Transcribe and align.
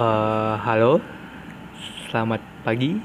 Eh, 0.00 0.54
halo, 0.64 0.96
selamat 2.08 2.40
pagi, 2.64 2.96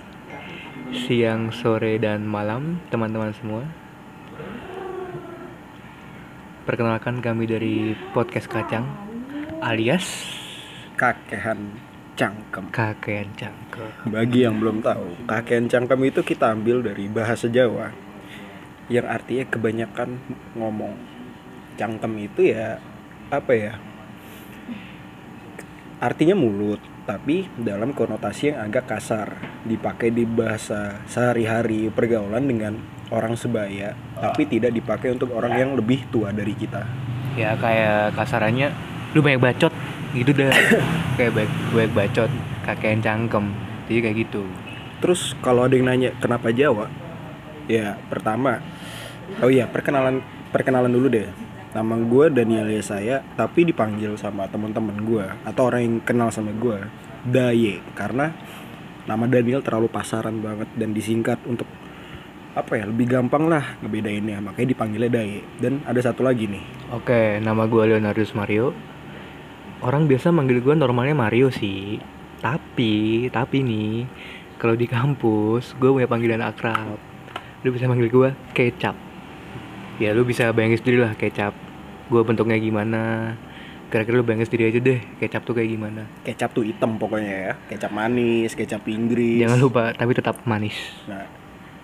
siang, 0.95 1.51
sore, 1.51 1.99
dan 1.99 2.23
malam, 2.23 2.79
teman-teman 2.87 3.35
semua. 3.35 3.67
Perkenalkan 6.63 7.19
kami 7.19 7.51
dari 7.51 7.99
podcast 8.15 8.47
Kacang, 8.47 8.87
alias 9.59 10.07
kakehan 10.95 11.75
cangkem. 12.15 12.71
Kakean 12.71 13.27
Cangkel. 13.35 13.91
Bagi 14.07 14.47
yang 14.47 14.63
belum 14.63 14.79
tahu, 14.79 15.27
kakehan 15.27 15.67
cangkem 15.67 15.99
itu 15.99 16.23
kita 16.23 16.55
ambil 16.55 16.79
dari 16.79 17.11
bahasa 17.11 17.51
Jawa 17.51 17.91
yang 18.87 19.03
artinya 19.03 19.43
kebanyakan 19.51 20.15
ngomong. 20.55 20.95
Cangkem 21.75 22.23
itu 22.23 22.55
ya 22.55 22.79
apa 23.35 23.51
ya? 23.51 23.94
Artinya 26.05 26.37
mulut, 26.37 26.77
tapi 27.09 27.49
dalam 27.57 27.89
konotasi 27.89 28.53
yang 28.53 28.69
agak 28.69 28.85
kasar, 28.93 29.41
dipakai 29.65 30.13
di 30.13 30.21
bahasa 30.21 31.01
sehari-hari 31.09 31.89
pergaulan 31.89 32.45
dengan 32.45 32.77
orang 33.09 33.33
sebaya, 33.33 33.97
tapi 34.13 34.45
tidak 34.45 34.69
dipakai 34.69 35.17
untuk 35.17 35.33
orang 35.33 35.57
yang 35.57 35.73
lebih 35.73 36.05
tua 36.13 36.29
dari 36.29 36.53
kita. 36.53 36.85
Ya 37.33 37.57
kayak 37.57 38.13
kasarannya, 38.13 38.69
lu 39.17 39.25
banyak 39.25 39.41
bacot, 39.41 39.73
gitu 40.13 40.29
dah. 40.29 40.53
kayak 41.17 41.33
banyak, 41.33 41.53
banyak 41.73 41.93
bacot, 41.97 42.29
kakean 42.69 43.01
cangkem. 43.01 43.49
Jadi 43.89 43.99
kayak 44.05 44.17
gitu. 44.29 44.45
Terus 45.01 45.33
kalau 45.41 45.65
ada 45.65 45.73
yang 45.73 45.89
nanya 45.89 46.13
kenapa 46.21 46.53
Jawa? 46.53 46.85
Ya 47.65 47.97
pertama, 48.13 48.61
oh 49.41 49.49
iya 49.49 49.65
perkenalan 49.65 50.21
perkenalan 50.53 50.93
dulu 50.93 51.09
deh. 51.09 51.25
Nama 51.75 51.95
gue 51.99 52.25
Daniel 52.31 52.71
saya, 52.79 53.19
tapi 53.35 53.67
dipanggil 53.67 54.15
sama 54.15 54.47
teman-teman 54.47 54.95
gue 55.03 55.25
atau 55.43 55.67
orang 55.67 55.81
yang 55.83 55.95
kenal 56.07 56.31
sama 56.31 56.55
gue 56.55 56.79
Daye 57.27 57.83
karena 57.97 58.31
nama 59.03 59.27
Daniel 59.27 59.59
terlalu 59.59 59.91
pasaran 59.91 60.39
banget 60.39 60.71
dan 60.79 60.95
disingkat 60.95 61.41
untuk 61.43 61.67
apa 62.55 62.79
ya 62.79 62.87
lebih 62.87 63.11
gampang 63.11 63.51
lah 63.51 63.75
ngebedainnya 63.83 64.39
makanya 64.39 64.71
dipanggilnya 64.71 65.11
Daye 65.11 65.43
dan 65.59 65.83
ada 65.83 65.99
satu 65.99 66.23
lagi 66.23 66.47
nih 66.47 66.63
Oke, 66.93 67.41
nama 67.41 67.65
gue 67.65 67.81
Leonardus 67.81 68.37
Mario. 68.37 68.69
Orang 69.81 70.05
biasa 70.05 70.29
manggil 70.29 70.61
gue 70.61 70.77
normalnya 70.77 71.17
Mario 71.17 71.49
sih. 71.49 71.97
Tapi, 72.37 73.25
tapi 73.33 73.65
nih, 73.65 74.05
kalau 74.61 74.77
di 74.77 74.85
kampus 74.85 75.73
gue 75.81 75.89
punya 75.89 76.05
panggilan 76.05 76.45
akrab. 76.45 77.01
Lu 77.65 77.73
bisa 77.73 77.89
manggil 77.89 78.13
gue 78.13 78.29
Kecap. 78.53 78.93
Ya 79.97 80.13
lu 80.13 80.29
bisa 80.29 80.53
bayangin 80.53 80.77
sendiri 80.77 81.09
lah 81.09 81.17
Kecap. 81.17 81.64
Gue 82.11 82.21
bentuknya 82.21 82.57
gimana. 82.61 83.33
Kira-kira 83.89 84.17
lu 84.17 84.25
bayangin 84.25 84.49
sendiri 84.49 84.73
aja 84.73 84.79
deh 84.81 84.99
Kecap 85.21 85.45
tuh 85.45 85.53
kayak 85.53 85.69
gimana. 85.77 86.09
kecap 86.25 86.49
tuh 86.57 86.65
hitam 86.65 86.97
pokoknya 86.97 87.33
ya 87.37 87.53
kecap 87.69 87.93
manis 87.93 88.57
kecap 88.57 88.81
Inggris 88.89 89.45
Jangan 89.45 89.61
lupa, 89.61 89.93
tapi 89.93 90.11
tetap 90.17 90.41
manis. 90.49 90.73
Nah, 91.05 91.29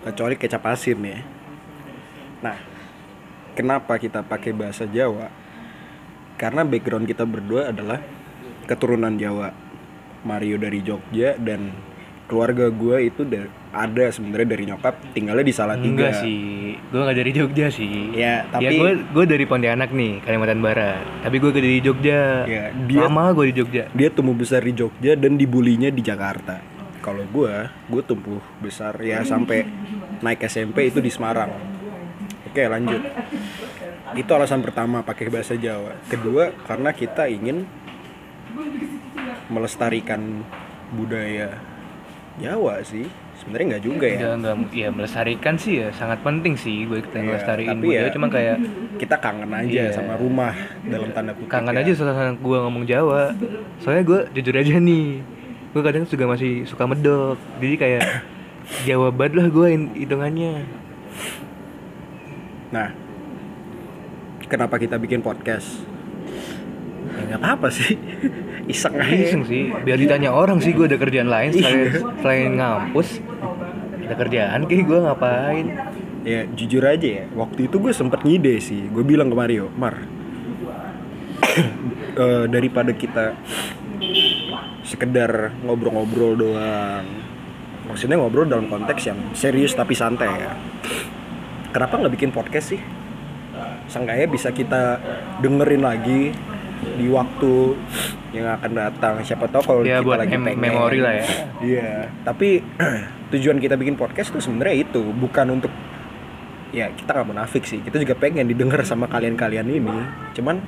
kecuali 0.02 0.34
kecap 0.34 0.66
asin 0.66 0.98
ya. 0.98 1.22
Nah, 2.42 2.58
kenapa 3.54 3.96
kita 4.02 4.26
pakai 4.26 4.50
bahasa 4.50 4.82
Jawa? 4.84 5.30
Karena 6.34 6.66
background 6.66 7.06
kita 7.06 7.22
berdua 7.22 7.70
adalah 7.70 8.02
keturunan 8.66 9.14
Jawa. 9.14 9.54
Mario 10.22 10.54
dari 10.58 10.82
Jogja 10.82 11.34
dan 11.38 11.74
keluarga 12.32 12.72
gue 12.72 12.96
itu 13.04 13.28
da- 13.28 13.52
ada 13.76 14.08
sebenarnya 14.08 14.48
dari 14.48 14.64
nyokap 14.64 14.94
tinggalnya 15.12 15.44
di 15.44 15.52
Salatiga. 15.52 15.84
Enggak 15.84 16.12
sih, 16.18 16.40
gue 16.80 16.96
nggak 16.98 17.18
dari 17.18 17.30
Jogja 17.30 17.66
sih. 17.68 17.92
Ya, 18.12 18.48
ya 18.48 18.48
tapi- 18.48 18.72
gue 18.72 18.90
gue 19.04 19.24
dari 19.28 19.44
Pontianak 19.44 19.92
nih, 19.92 20.24
Kalimantan 20.24 20.64
Barat. 20.64 21.04
Tapi 21.20 21.36
gue 21.36 21.52
dari 21.52 21.72
Jogja. 21.78 22.48
Ya, 22.48 22.72
dia- 22.72 23.04
Lama 23.04 23.36
gue 23.36 23.52
di 23.52 23.60
Jogja. 23.60 23.92
Dia 23.92 24.08
tumbuh 24.08 24.32
besar 24.32 24.64
di 24.64 24.72
Jogja 24.72 25.12
dan 25.12 25.36
dibulinya 25.36 25.92
di 25.92 26.00
Jakarta. 26.00 26.64
Kalau 27.00 27.20
gue, 27.22 27.52
gue 27.68 28.02
tumbuh 28.02 28.40
besar 28.58 28.96
ya 28.96 29.20
sampai 29.22 29.68
naik 30.20 30.40
SMP 30.42 30.88
itu 30.88 31.04
di 31.04 31.12
Semarang. 31.12 31.52
Oke 32.48 32.64
lanjut. 32.64 33.04
Itu 34.12 34.30
alasan 34.32 34.60
pertama 34.60 35.00
pakai 35.00 35.28
bahasa 35.28 35.52
Jawa. 35.52 36.00
Kedua 36.08 36.52
karena 36.64 36.92
kita 36.92 37.28
ingin 37.28 37.68
melestarikan 39.48 40.44
budaya 40.92 41.71
Jawa 42.38 42.80
sih. 42.80 43.04
Sebenarnya 43.34 43.66
nggak 43.72 43.84
juga 43.84 44.06
ya. 44.06 44.14
Enggak, 44.30 44.54
enggak, 44.54 44.72
ya 44.72 44.88
melestarikan 44.88 45.54
sih 45.54 45.72
ya 45.76 45.88
sangat 45.90 46.22
penting 46.22 46.54
sih 46.54 46.86
gue 46.86 47.02
kita 47.02 47.18
Iya, 47.18 47.26
melestariin 47.26 47.68
tapi 47.72 47.82
budaya 47.82 48.00
ya- 48.00 48.14
cuma 48.14 48.26
kayak 48.28 48.56
Kita 48.94 49.16
kangen 49.18 49.50
aja 49.50 49.82
Iya. 49.82 49.90
sama 49.90 50.14
rumah 50.14 50.54
dalam 50.82 51.10
tanda 51.10 51.32
kutip. 51.32 51.50
kangen 51.50 51.74
ya. 51.74 51.82
aja 51.82 51.90
suasana 51.92 52.32
gue 52.32 52.58
ngomong 52.60 52.84
Jawa 52.84 53.34
soalnya 53.76 54.04
gue 54.04 54.20
jujur 54.32 54.54
aja 54.54 54.74
nih 54.76 55.18
gue 55.68 55.82
kadang 55.82 56.04
juga 56.04 56.24
masih 56.26 56.62
suka 56.64 56.84
medok 56.84 57.34
jadi 57.58 57.74
kayak 57.76 58.02
Jawa 58.86 59.10
banget 59.10 59.32
lah 59.34 59.46
gue 59.48 59.68
hitungannya 59.96 60.52
Nah, 62.70 62.88
kenapa 64.42 64.78
kita 64.78 64.96
bikin 64.96 65.20
podcast? 65.20 65.84
Ya 67.12 67.36
nggak 67.36 67.42
apa 67.44 67.68
sih, 67.68 67.92
iseng 68.70 68.94
aja. 68.94 69.10
iseng 69.10 69.42
sih 69.46 69.70
biar 69.82 69.98
ditanya 69.98 70.30
orang 70.30 70.62
sih 70.62 70.70
gue 70.76 70.86
ada 70.86 70.98
kerjaan 70.98 71.30
lain 71.30 71.50
selain 71.50 71.90
selain 72.22 72.50
ngampus 72.58 73.18
ada 74.06 74.14
kerjaan 74.18 74.66
kayak 74.70 74.84
gue 74.86 74.98
ngapain 75.02 75.66
Ya 76.22 76.46
jujur 76.54 76.86
aja 76.86 77.02
ya, 77.02 77.24
waktu 77.34 77.66
itu 77.66 77.82
gue 77.82 77.90
sempet 77.90 78.22
ngide 78.22 78.62
sih. 78.62 78.86
Gue 78.94 79.02
bilang 79.02 79.26
ke 79.26 79.34
Mario, 79.34 79.66
Mar, 79.74 80.06
eh, 82.22 82.46
daripada 82.46 82.94
kita 82.94 83.34
sekedar 84.86 85.50
ngobrol-ngobrol 85.66 86.38
doang. 86.38 87.06
Maksudnya 87.90 88.22
ngobrol 88.22 88.46
dalam 88.46 88.70
konteks 88.70 89.02
yang 89.10 89.18
serius 89.34 89.74
tapi 89.74 89.98
santai 89.98 90.30
ya. 90.30 90.54
Kenapa 91.74 91.98
nggak 91.98 92.14
bikin 92.14 92.30
podcast 92.30 92.78
sih? 92.78 92.80
Seenggaknya 93.90 94.30
bisa 94.30 94.54
kita 94.54 95.02
dengerin 95.42 95.82
lagi 95.82 96.30
di 96.82 97.06
waktu 97.08 97.52
yang 98.32 98.46
akan 98.52 98.70
datang. 98.72 99.14
Siapa 99.22 99.46
tahu 99.46 99.62
kalau 99.62 99.80
ya 99.82 100.00
kita 100.00 100.06
buat 100.06 100.18
lagi 100.18 100.36
mem- 100.36 100.46
pengen. 100.50 100.60
memori 100.62 100.98
lah 100.98 101.12
ya 101.14 101.26
Iya, 101.62 101.92
tapi 102.22 102.64
tujuan 103.32 103.58
kita 103.58 103.74
bikin 103.74 103.94
podcast 103.94 104.30
tuh 104.30 104.42
sebenarnya 104.42 104.82
itu 104.82 105.02
bukan 105.12 105.56
untuk 105.56 105.72
ya 106.72 106.88
kita 106.90 107.12
nggak 107.12 107.28
munafik 107.28 107.62
sih. 107.62 107.80
Kita 107.80 107.96
juga 107.96 108.16
pengen 108.16 108.48
didengar 108.48 108.82
sama 108.82 109.06
kalian-kalian 109.06 109.68
ini. 109.68 109.96
Cuman 110.32 110.58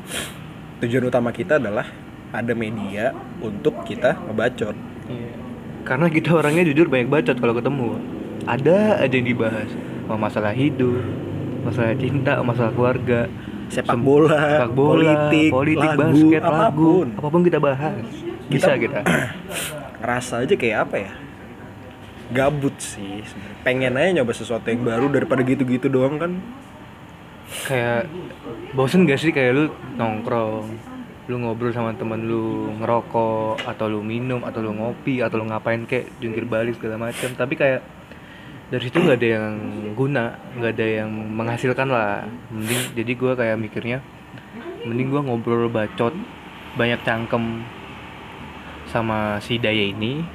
tujuan 0.80 1.04
utama 1.04 1.32
kita 1.32 1.56
adalah 1.56 1.88
ada 2.30 2.52
media 2.52 3.10
untuk 3.40 3.82
kita 3.82 4.18
ngebacot. 4.22 4.76
Iya. 5.08 5.32
Karena 5.84 6.08
kita 6.08 6.32
orangnya 6.32 6.64
jujur 6.64 6.88
banyak 6.88 7.08
bacot 7.08 7.36
kalau 7.36 7.52
ketemu. 7.52 8.00
Ada 8.44 9.00
aja 9.00 9.14
yang 9.14 9.28
dibahas. 9.28 9.68
Mau 10.04 10.20
masalah 10.20 10.52
hidup, 10.52 11.00
masalah 11.64 11.96
cinta, 11.96 12.36
masalah 12.40 12.72
keluarga, 12.72 13.28
Sepak 13.74 13.98
bola, 13.98 14.38
sepak 14.38 14.70
bola, 14.70 14.94
politik, 14.94 15.50
politik, 15.50 15.90
lagu, 15.90 16.02
basket, 16.06 16.42
lagu, 16.42 16.54
apa 16.54 16.66
pun. 16.70 17.06
apa 17.18 17.28
pun 17.28 17.42
kita 17.42 17.58
bahas. 17.58 18.06
Bisa 18.46 18.70
kita. 18.78 19.00
Ngerasa 20.00 20.34
aja 20.46 20.54
kayak 20.54 20.78
apa 20.86 20.96
ya? 21.02 21.12
Gabut 22.30 22.76
sih. 22.78 23.26
Pengen 23.66 23.98
aja 23.98 24.22
nyoba 24.22 24.30
sesuatu 24.30 24.70
yang 24.70 24.86
baru 24.86 25.10
daripada 25.10 25.42
gitu-gitu 25.42 25.90
doang 25.90 26.22
kan. 26.22 26.32
kayak 27.68 28.10
bosen 28.74 29.06
gak 29.06 29.20
sih 29.20 29.30
kayak 29.30 29.54
lu 29.54 29.64
nongkrong, 29.94 30.66
lu 31.30 31.36
ngobrol 31.38 31.70
sama 31.70 31.94
temen 31.94 32.26
lu 32.26 32.72
ngerokok 32.82 33.62
atau 33.62 33.86
lu 33.86 34.02
minum 34.02 34.42
atau 34.42 34.58
lu 34.58 34.74
ngopi 34.74 35.22
atau 35.22 35.38
lu 35.38 35.46
ngapain 35.46 35.86
kayak 35.86 36.10
jungkir 36.18 36.46
balik 36.48 36.78
segala 36.80 37.10
macam. 37.10 37.30
Tapi 37.36 37.54
kayak 37.54 37.80
dari 38.74 38.90
situ 38.90 38.98
nggak 38.98 39.18
ada 39.22 39.28
yang 39.38 39.54
guna, 39.94 40.34
nggak 40.58 40.72
ada 40.74 40.86
yang 40.98 41.10
menghasilkan 41.14 41.86
lah. 41.86 42.26
Mending 42.50 42.98
jadi 42.98 43.12
gua 43.14 43.32
kayak 43.38 43.54
mikirnya, 43.62 44.02
mending 44.82 45.14
gua 45.14 45.22
ngobrol 45.22 45.70
bacot 45.70 46.10
banyak 46.74 46.98
cangkem 47.06 47.62
sama 48.90 49.38
si 49.38 49.62
Daya 49.62 49.94
ini 49.94 50.26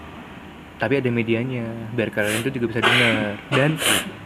tapi 0.80 0.96
ada 0.96 1.12
medianya 1.12 1.92
biar 1.92 2.08
kalian 2.08 2.40
tuh 2.40 2.56
juga 2.56 2.72
bisa 2.72 2.80
dengar 2.80 3.36
dan 3.52 3.76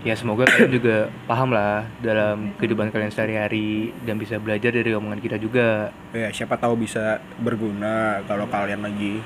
ya 0.06 0.13
semoga 0.13 0.45
kalian 0.45 0.69
juga 0.69 1.09
paham 1.25 1.50
lah 1.50 1.81
dalam 1.98 2.54
kehidupan 2.62 2.94
kalian 2.94 3.09
sehari-hari 3.09 3.89
dan 4.06 4.21
bisa 4.21 4.38
belajar 4.38 4.69
dari 4.69 4.94
omongan 4.94 5.18
kita 5.18 5.42
juga. 5.42 5.89
Ya 6.13 6.30
siapa 6.30 6.54
tahu 6.62 6.77
bisa 6.86 7.18
berguna 7.42 8.21
kalau 8.30 8.45
kalian 8.45 8.86
lagi 8.86 9.18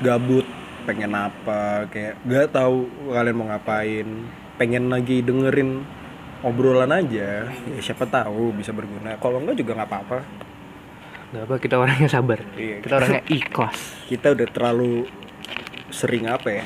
gabut 0.00 0.48
pengen 0.84 1.12
apa 1.16 1.88
kayak 1.88 2.20
gak 2.28 2.52
tahu 2.52 2.86
kalian 3.08 3.36
mau 3.36 3.48
ngapain 3.48 4.08
pengen 4.60 4.92
lagi 4.92 5.24
dengerin 5.24 5.82
obrolan 6.44 6.92
aja. 6.92 7.48
Ya 7.48 7.80
siapa 7.80 8.04
tahu 8.04 8.52
bisa 8.54 8.70
berguna. 8.70 9.16
Kalau 9.16 9.40
enggak 9.40 9.56
juga 9.58 9.80
nggak 9.80 9.88
apa-apa. 9.90 10.18
Nggak 11.32 11.44
apa 11.48 11.54
kita 11.58 11.74
orangnya 11.80 12.08
sabar. 12.12 12.38
Iya. 12.54 12.76
kita 12.84 12.94
orangnya 13.00 13.22
ikhlas. 13.26 13.78
Kita 14.06 14.26
udah 14.36 14.46
terlalu 14.52 14.92
sering 15.88 16.28
apa 16.28 16.48
ya? 16.52 16.64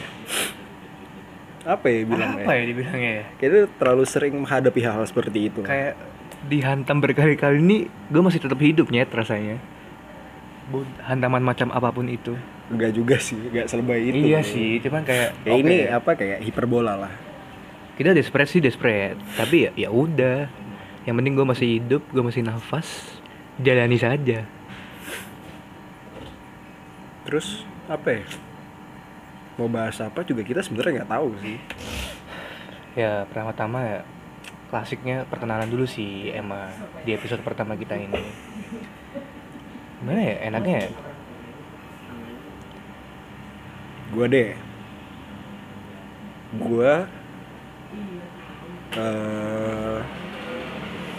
Apa 1.64 1.87
ya 1.88 2.00
bilangnya? 2.05 2.44
Apa 2.44 2.53
ya 2.59 2.62
dibilangnya 2.67 3.12
ya? 3.23 3.25
Kita 3.38 3.59
terlalu 3.79 4.05
sering 4.05 4.35
menghadapi 4.35 4.81
hal-hal 4.82 5.06
seperti 5.06 5.49
itu. 5.49 5.61
Kayak 5.62 5.94
dihantam 6.49 7.03
berkali-kali 7.03 7.59
ini 7.59 7.79
gue 8.11 8.23
masih 8.23 8.38
tetap 8.38 8.59
hidup 8.62 8.94
nyet 8.94 9.11
rasanya 9.11 9.59
hantaman 11.00 11.41
macam 11.41 11.69
apa 11.69 11.88
pun 11.88 12.06
itu 12.06 12.37
Enggak 12.69 12.93
juga 12.93 13.17
sih, 13.17 13.41
enggak 13.41 13.65
selebay 13.67 14.00
itu. 14.05 14.17
iya 14.23 14.41
sih 14.41 14.76
cuman 14.79 15.00
kayak 15.00 15.32
Ya 15.41 15.50
oke, 15.50 15.61
ini 15.62 15.76
apa 15.85 16.11
kayak 16.12 16.38
hiperbola 16.43 16.94
lah. 16.99 17.12
kita 17.94 18.12
desperate 18.12 18.47
sih 18.47 18.61
desperate 18.61 19.17
tapi 19.35 19.67
ya 19.67 19.70
ya 19.75 19.88
udah 19.88 20.47
yang 21.03 21.15
penting 21.15 21.32
gue 21.32 21.47
masih 21.47 21.69
hidup 21.76 22.03
gue 22.06 22.20
masih 22.20 22.43
nafas 22.43 23.17
jalani 23.56 23.97
saja 23.97 24.44
Terus 27.25 27.61
apa 27.87 28.09
ya? 28.11 28.25
Mau 29.55 29.69
bahas 29.69 29.99
apa 29.99 30.23
juga 30.23 30.41
kita 30.41 30.61
sebenarnya 30.61 31.03
nggak 31.03 31.11
tahu 31.11 31.29
sih. 31.38 31.59
ya 32.94 33.25
pertama-tama 33.25 33.79
ya 33.81 34.00
klasiknya 34.67 35.23
perkenalan 35.25 35.67
dulu 35.67 35.85
sih 35.85 36.29
Emma 36.29 36.67
di 37.03 37.12
episode 37.12 37.41
pertama 37.41 37.73
kita 37.73 37.94
ini 37.94 38.19
gimana 39.99 40.21
ya 40.23 40.37
enaknya 40.47 40.77
ya 40.87 40.91
Gua 44.09 44.25
deh. 44.25 44.56
Gua 46.56 47.05
eh 48.97 50.00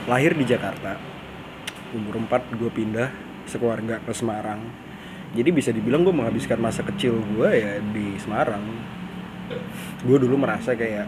lahir 0.09 0.33
di 0.33 0.45
Jakarta. 0.49 0.97
Umur 1.93 2.17
4 2.25 2.57
gue 2.57 2.69
pindah 2.73 3.13
sekeluarga 3.45 4.01
ke 4.01 4.09
Semarang. 4.13 4.61
Jadi 5.37 5.49
bisa 5.53 5.69
dibilang 5.69 6.01
gue 6.01 6.13
menghabiskan 6.13 6.57
masa 6.57 6.81
kecil 6.81 7.21
gue 7.21 7.49
ya 7.53 7.77
di 7.93 8.17
Semarang. 8.17 8.65
Gue 10.01 10.17
dulu 10.17 10.41
merasa 10.41 10.73
kayak 10.73 11.05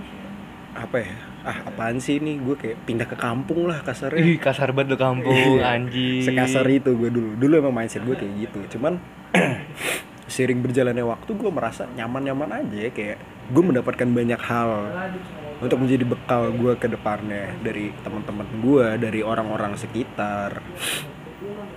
apa 0.78 0.98
ya? 1.02 1.31
Ah 1.42 1.58
apaan 1.66 1.98
sih 1.98 2.22
ini? 2.22 2.38
Gue 2.38 2.54
kayak 2.54 2.86
pindah 2.86 3.08
ke 3.10 3.18
kampung 3.18 3.66
lah 3.66 3.82
kasarnya. 3.82 4.22
Ih 4.22 4.38
kasar 4.38 4.72
banget 4.72 4.94
lo 4.94 4.98
kampung 5.02 5.34
Iya, 5.34 5.74
anjing. 5.74 6.22
sekasar 6.22 6.66
itu 6.66 6.94
gue 6.94 7.10
dulu. 7.10 7.34
Dulu 7.36 7.54
emang 7.58 7.74
mindset 7.74 8.02
gue 8.02 8.14
kayak 8.14 8.34
gitu. 8.46 8.78
Cuman 8.78 9.02
sering 10.32 10.62
berjalannya 10.62 11.04
waktu 11.04 11.32
gue 11.34 11.52
merasa 11.52 11.90
nyaman-nyaman 11.92 12.64
aja 12.64 12.78
ya 12.88 12.90
kayak 12.90 13.18
gue 13.52 13.64
mendapatkan 13.66 14.08
banyak 14.08 14.40
hal 14.40 14.72
untuk 15.60 15.78
menjadi 15.78 16.08
bekal 16.08 16.56
gue 16.56 16.74
ke 16.80 16.88
depannya 16.88 17.52
dari 17.60 17.92
teman-teman 18.00 18.48
gue 18.62 18.88
dari 18.98 19.20
orang-orang 19.22 19.76
sekitar. 19.76 20.62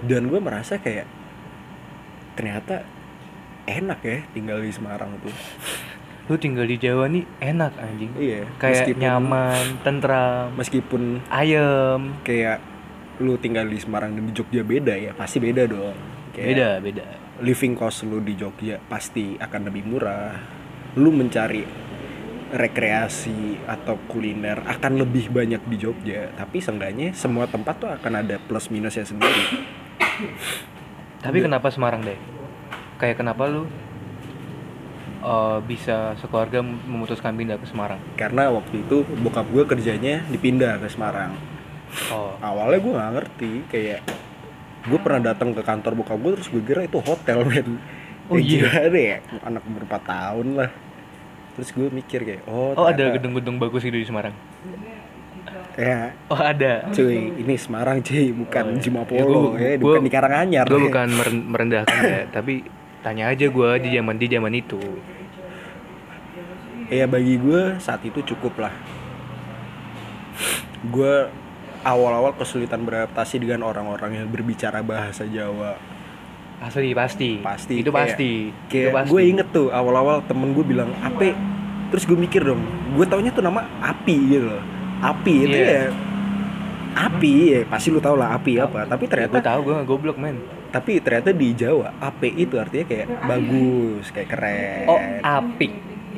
Dan 0.05 0.29
gue 0.29 0.39
merasa 0.39 0.77
kayak 0.77 1.09
ternyata 2.37 2.85
enak 3.65 4.01
ya 4.05 4.19
tinggal 4.31 4.61
di 4.61 4.69
Semarang 4.69 5.17
tuh 5.25 5.33
lu 6.25 6.41
tinggal 6.41 6.65
di 6.65 6.81
Jawa 6.81 7.05
nih 7.07 7.25
enak 7.37 7.73
anjing. 7.77 8.13
Iya 8.17 8.49
kayak 8.57 8.73
meskipun- 8.89 9.03
nyaman 9.05 9.65
tentram. 9.85 10.45
Meskipun 10.57 11.03
ayem. 11.29 12.01
kayak 12.25 12.59
lu 13.21 13.37
tinggal 13.39 13.69
di 13.69 13.79
Semarang 13.79 14.17
dan 14.17 14.25
di 14.25 14.33
Jogja 14.33 14.65
beda 14.65 14.97
ya 14.97 15.13
pasti 15.13 15.39
beda 15.39 15.69
dong. 15.69 15.95
Kayak- 16.33 16.49
beda 16.49 16.69
beda. 16.81 17.07
living 17.35 17.75
cost 17.75 18.07
lu 18.07 18.23
di 18.23 18.39
Jogja 18.39 18.79
pasti 18.87 19.35
akan 19.37 19.61
lebih 19.69 19.83
murah. 19.85 20.39
Lu 20.95 21.11
mencari 21.11 21.67
rekreasi 22.55 23.59
atau 23.67 23.99
kuliner 24.07 24.63
akan 24.63 25.03
lebih 25.03 25.35
banyak 25.35 25.59
di 25.67 25.77
Jogja, 25.77 26.31
tapi 26.39 26.63
seenggaknya 26.63 27.11
semua 27.11 27.51
tempat 27.51 27.75
tuh 27.83 27.91
akan 27.91 28.23
ada 28.23 28.39
plus 28.39 28.71
minusnya 28.71 29.03
sendiri. 29.03 29.67
tapi 31.19 31.43
kenapa 31.43 31.67
Semarang 31.75 32.07
deh? 32.07 32.15
Kayak 33.03 33.19
kenapa 33.19 33.51
lu 33.51 33.67
eh, 35.25 35.59
bisa 35.63 35.97
sekeluarga 36.15 36.61
memutuskan 36.61 37.33
pindah 37.33 37.57
ke 37.57 37.65
Semarang 37.65 37.99
Karena 38.15 38.49
waktu 38.51 38.81
itu 38.81 39.01
bokap 39.19 39.49
gue 39.49 39.65
kerjanya 39.65 40.21
dipindah 40.27 40.77
ke 40.77 40.87
Semarang. 40.87 41.33
oh 42.11 42.37
Awalnya 42.39 42.79
gue 42.79 42.93
nggak 42.93 43.13
ngerti, 43.13 43.53
kayak 43.67 44.01
gue 44.85 44.99
pernah 44.99 45.33
datang 45.33 45.51
ke 45.51 45.61
kantor 45.61 45.97
bokap 45.97 46.19
gue 46.19 46.33
terus 46.35 46.49
gue 46.49 46.61
kira 46.61 46.85
itu 46.85 46.99
hotel 46.99 47.41
men. 47.43 47.81
Oh, 48.25 48.37
iya? 48.37 48.69
gimana 48.83 48.97
ya? 48.97 49.19
Anak 49.43 49.63
umur 49.65 49.85
4 49.85 50.01
tahun 50.03 50.47
lah. 50.57 50.71
Terus 51.55 51.69
gue 51.71 51.87
mikir 51.89 52.21
kayak, 52.23 52.43
oh, 52.45 52.73
oh 52.73 52.85
ada 52.85 52.97
ternyata- 52.99 53.15
gedung-gedung 53.17 53.57
bagus 53.59 53.81
gitu 53.81 53.95
di 53.95 54.03
Semarang 54.03 54.33
Ya, 55.75 56.15
oh 56.29 56.39
ada 56.39 56.87
cuy 56.89 57.35
ini 57.35 57.55
Semarang 57.55 57.99
cuy 57.99 58.31
bukan 58.31 58.63
Oh, 58.65 58.71
iya. 58.71 58.81
Jumapolo 58.81 59.41
Ya, 59.55 59.75
ya, 59.75 59.77
gua- 59.77 59.99
bukan 59.99 60.03
di 60.03 60.13
Karanganyar 60.13 60.65
gue 60.65 60.71
ya. 60.73 60.85
bukan 60.85 61.09
meren- 61.11 61.47
merendahkan 61.49 62.01
ya 62.01 62.23
tapi 62.31 62.63
tanya 63.05 63.29
aja 63.29 63.47
gue 63.47 63.71
di 63.79 63.89
zaman 63.93 64.17
di 64.17 64.27
zaman 64.27 64.51
itu. 64.51 64.81
Ya 66.89 67.05
bagi 67.05 67.37
gue 67.37 67.77
saat 67.79 68.01
itu 68.01 68.25
cukup 68.25 68.57
lah. 68.59 68.73
Gue 70.85 71.29
awal-awal 71.81 72.33
kesulitan 72.35 72.83
beradaptasi 72.83 73.39
dengan 73.39 73.65
orang-orang 73.65 74.25
yang 74.25 74.29
berbicara 74.29 74.81
bahasa 74.81 75.25
Jawa. 75.25 75.77
Asli 76.61 76.97
pasti. 76.97 77.45
Pasti, 77.45 77.75
itu 77.77 77.93
kayak- 77.93 78.17
pasti. 78.17 78.33
itu 78.73 78.89
pasti. 78.89 79.11
gue 79.13 79.21
inget 79.23 79.49
tuh 79.53 79.69
awal-awal 79.69 80.25
temen 80.25 80.57
gue 80.57 80.65
bilang 80.65 80.89
ape? 80.99 81.37
Terus 81.93 82.09
gue 82.09 82.17
mikir 82.17 82.41
dong 82.43 82.65
gue 82.97 83.05
taunya 83.05 83.29
tuh 83.31 83.45
nama 83.45 83.69
api 83.81 84.17
gitu 84.33 84.49
loh. 84.49 84.65
Api 85.05 85.35
itu 85.45 85.59
Iya. 85.61 85.69
ya 85.69 85.85
api 86.95 87.33
ya 87.51 87.61
pasti 87.67 87.91
lu 87.91 88.01
tau 88.01 88.17
lah 88.17 88.33
api 88.33 88.57
apa. 88.57 88.89
Tapi 88.89 89.05
gue 89.05 89.11
ternyata 89.13 89.39
tahu 89.45 89.61
gue 89.69 89.77
goblok 89.85 90.17
men 90.17 90.41
tapi 90.75 90.99
ternyata 90.99 91.31
di 91.31 91.55
Jawa 91.55 91.95
ape 92.03 92.35
itu 92.35 92.59
artinya 92.59 92.83
kayak 92.83 93.07
bagus 93.31 94.11
kayak 94.11 94.29
keren. 94.35 94.87
Oh 94.91 94.99
api. 95.23 95.69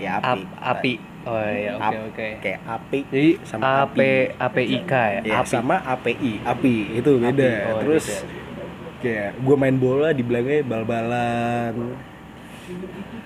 Ya 0.00 0.16
Ap, 0.16 0.40
api. 0.40 0.44
Api 0.56 0.92
oh 1.26 1.42
iya 1.44 1.72
oke 1.76 1.84
Ap- 1.84 2.04
oke. 2.08 2.28
kayak 2.40 2.60
api 2.64 2.98
jadi 3.12 3.30
sama 3.44 3.62
api. 3.84 4.08
A 4.40 4.48
P 4.48 4.56
I 4.64 4.78
K 4.88 4.92
ya? 4.96 5.20
Ya 5.20 5.36
api. 5.44 5.48
sama 5.52 5.76
API 5.84 6.32
api. 6.40 6.74
Itu 6.96 7.20
beda. 7.20 7.52
Api, 7.52 7.68
oh, 7.68 7.78
terus 7.84 8.06
beda. 8.08 8.32
kayak 9.04 9.30
gue 9.44 9.56
main 9.60 9.76
bola 9.76 10.08
dibilangnya 10.16 10.64
bal-balan. 10.64 11.74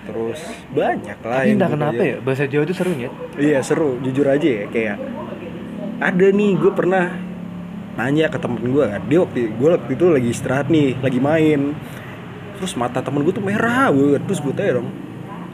Terus 0.01 0.39
banyak 0.75 1.17
lah 1.23 1.37
tapi 1.39 1.47
yang 1.47 1.55
entah 1.55 1.69
kenapa 1.71 2.01
ya 2.03 2.17
bahasa 2.19 2.43
Jawa 2.43 2.63
itu 2.67 2.75
seru 2.75 2.91
ya? 2.99 3.09
Iya 3.39 3.59
seru. 3.63 4.03
Jujur 4.03 4.27
aja 4.27 4.49
ya 4.51 4.65
kayak 4.67 4.97
ada 6.03 6.27
nih 6.27 6.59
gue 6.59 6.71
pernah 6.75 7.30
nanya 7.93 8.27
ke 8.27 8.37
temen 8.37 8.61
gue 8.61 8.83
kan. 8.83 9.01
Dia 9.05 9.19
waktu 9.21 9.51
gue 9.51 9.67
waktu 9.69 9.91
itu 9.93 10.05
lagi 10.07 10.29
istirahat 10.29 10.67
nih 10.67 10.99
lagi 10.99 11.19
main. 11.19 11.75
Terus 12.57 12.77
mata 12.77 13.01
temen 13.01 13.21
gue 13.21 13.33
tuh 13.33 13.41
merah 13.41 13.89
gue 13.89 14.21
terus 14.21 14.37
gue 14.37 14.53
tanya 14.53 14.79
dong 14.79 14.89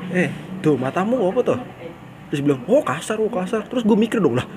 eh 0.08 0.28
tuh 0.60 0.80
matamu 0.80 1.20
apa 1.28 1.40
tuh 1.44 1.60
terus 2.28 2.40
bilang 2.40 2.60
oh 2.68 2.84
kasar 2.84 3.18
oh 3.18 3.32
kasar. 3.32 3.64
Terus 3.66 3.84
gue 3.84 3.96
mikir 3.96 4.20
dong 4.20 4.36
lah 4.36 4.48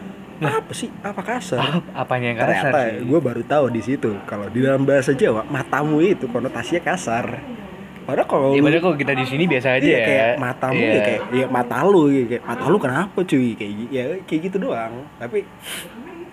apa 0.40 0.72
sih? 0.72 0.88
Apa 1.04 1.20
kasar? 1.20 1.60
Ap- 1.60 1.92
apanya 1.92 2.32
yang 2.32 2.38
kasar 2.40 2.72
ternyata 2.72 2.80
sih? 2.80 3.04
gue 3.04 3.20
baru 3.20 3.42
tahu 3.44 3.64
di 3.68 3.82
situ 3.84 4.10
kalau 4.24 4.48
di 4.48 4.64
dalam 4.64 4.82
bahasa 4.82 5.12
Jawa 5.12 5.44
matamu 5.46 6.00
itu 6.00 6.24
konotasinya 6.26 6.80
kasar. 6.80 7.38
Padahal 8.00 8.26
kalau 8.26 8.48
ya 8.56 8.64
padahal 8.64 8.82
kalau 8.82 8.96
kita 8.96 9.12
di 9.12 9.22
sini 9.22 9.44
biasa 9.44 9.76
aja 9.76 9.84
iya, 9.86 9.98
ya. 10.00 10.06
kayak 10.08 10.30
matamu 10.40 10.80
Iya. 10.80 10.90
ya 10.90 11.00
kayak 11.04 11.22
ya 11.30 11.46
mata 11.46 11.76
lu 11.84 12.02
ya, 12.08 12.24
kayak 12.26 12.42
mata 12.42 12.64
lu 12.66 12.78
kenapa 12.80 13.18
cuy? 13.22 13.48
Kayak 13.54 13.72
ya 13.92 14.02
kayak 14.24 14.40
gitu 14.50 14.56
doang. 14.58 14.94
Tapi 15.20 15.38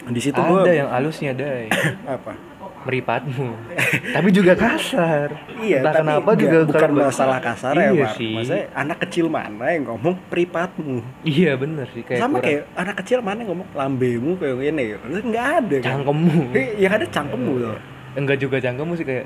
di 0.10 0.22
situ 0.22 0.38
ada 0.38 0.50
gua 0.50 0.64
yang 0.68 0.90
halusnya 0.90 1.32
dai 1.32 1.68
apa? 2.18 2.34
Meripatmu. 2.78 3.48
Tapi 4.16 4.30
juga 4.32 4.56
kasar. 4.56 5.28
Iya 5.60 5.84
entah 5.84 5.92
tapi 5.92 6.08
kenapa 6.08 6.32
juga 6.34 6.58
bukan 6.64 6.82
kalau- 6.88 7.04
masalah 7.04 7.40
kasar 7.42 7.74
ya 7.76 7.92
iya 7.92 8.06
Mar. 8.08 8.16
sih. 8.16 8.32
Maksudnya 8.32 8.64
anak 8.72 8.98
kecil 9.04 9.26
mana 9.28 9.66
yang 9.68 9.84
ngomong 9.86 10.16
pripatmu 10.28 10.98
iya 11.28 11.52
bener 11.54 11.84
sih 11.92 12.02
kayak 12.02 12.22
sama 12.22 12.40
kurang- 12.40 12.46
kayak 12.48 12.62
anak 12.80 12.96
kecil 13.04 13.20
mana 13.20 13.38
yang 13.44 13.50
ngomong 13.52 13.68
lambemu 13.76 14.32
kayak 14.36 14.56
gini. 14.62 14.84
Ya 14.88 14.98
Lu 15.04 15.20
nggak 15.20 15.48
ada 15.60 15.76
kan? 15.78 15.88
Cangkemmu. 16.00 16.40
Eh, 16.56 16.68
yang 16.80 16.94
ada 16.96 17.06
cangkemmu 17.06 17.54
loh 17.58 17.78
enggak 18.16 18.38
juga 18.40 18.58
cangkemmu 18.58 18.94
sih 18.96 19.06
kayak 19.06 19.26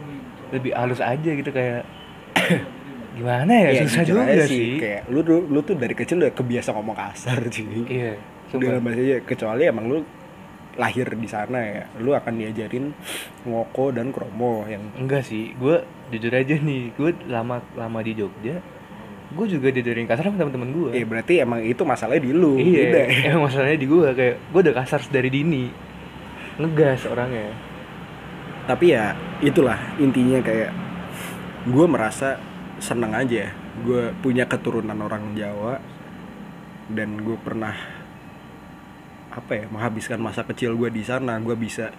lebih 0.52 0.72
halus 0.74 1.00
aja 1.00 1.30
gitu 1.32 1.48
kayak 1.48 1.86
gimana 3.18 3.52
ya? 3.52 3.70
Iya, 3.72 3.82
susah 3.86 4.04
juga 4.04 4.22
aja 4.26 4.46
sih. 4.48 4.80
Kayak 4.80 5.02
lu 5.08 5.20
lu 5.22 5.38
lu 5.48 5.60
tuh 5.62 5.76
dari 5.76 5.94
kecil 5.94 6.18
udah 6.18 6.34
kebiasa 6.34 6.74
ngomong 6.74 6.96
kasar 6.96 7.38
cuy. 7.46 7.86
Iya 7.86 8.14
dalam 8.52 8.84
bahasa 8.84 9.00
Jawa 9.00 9.20
kecuali 9.24 9.64
emang 9.64 9.86
lu 9.88 9.98
lahir 10.82 11.06
di 11.14 11.30
sana 11.30 11.62
ya. 11.62 11.84
Lu 12.02 12.18
akan 12.18 12.34
diajarin 12.42 12.90
ngoko 13.46 13.94
dan 13.94 14.10
kromo 14.10 14.66
yang 14.66 14.82
enggak 14.98 15.22
sih 15.22 15.54
gue 15.54 15.86
jujur 16.10 16.34
aja 16.34 16.58
nih 16.58 16.92
gue 16.98 17.10
lama 17.30 17.62
lama 17.78 18.00
di 18.02 18.18
Jogja 18.18 18.58
gue 19.32 19.46
juga 19.48 19.72
diajarin 19.72 20.04
kasar 20.10 20.28
sama 20.28 20.44
teman-teman 20.44 20.70
gue 20.76 20.90
eh 20.92 21.08
berarti 21.08 21.40
emang 21.40 21.64
itu 21.64 21.88
masalahnya 21.88 22.28
di 22.28 22.32
lu 22.36 22.60
iya 22.60 23.08
emang 23.32 23.48
masalahnya 23.48 23.80
di 23.80 23.88
gue 23.88 24.08
kayak 24.12 24.36
gue 24.52 24.60
udah 24.66 24.76
kasar 24.84 25.02
dari 25.08 25.30
dini. 25.32 25.66
Ngegas 26.60 27.08
orangnya. 27.08 27.56
Tapi 28.68 28.86
ya 28.94 29.16
itulah 29.40 29.80
intinya 29.98 30.44
kayak 30.44 30.72
gue 31.66 31.86
merasa 31.88 32.38
seneng 32.78 33.16
aja. 33.16 33.56
Gue 33.82 34.12
punya 34.20 34.46
keturunan 34.46 35.00
orang 35.00 35.32
Jawa 35.34 35.80
dan 36.92 37.24
gue 37.24 37.40
pernah 37.40 37.74
apa 39.32 39.52
ya 39.56 39.66
menghabiskan 39.72 40.20
masa 40.20 40.44
kecil 40.44 40.76
gue 40.76 40.92
di 40.92 41.08
sana 41.08 41.40
gue 41.40 41.56
bisa 41.56 41.92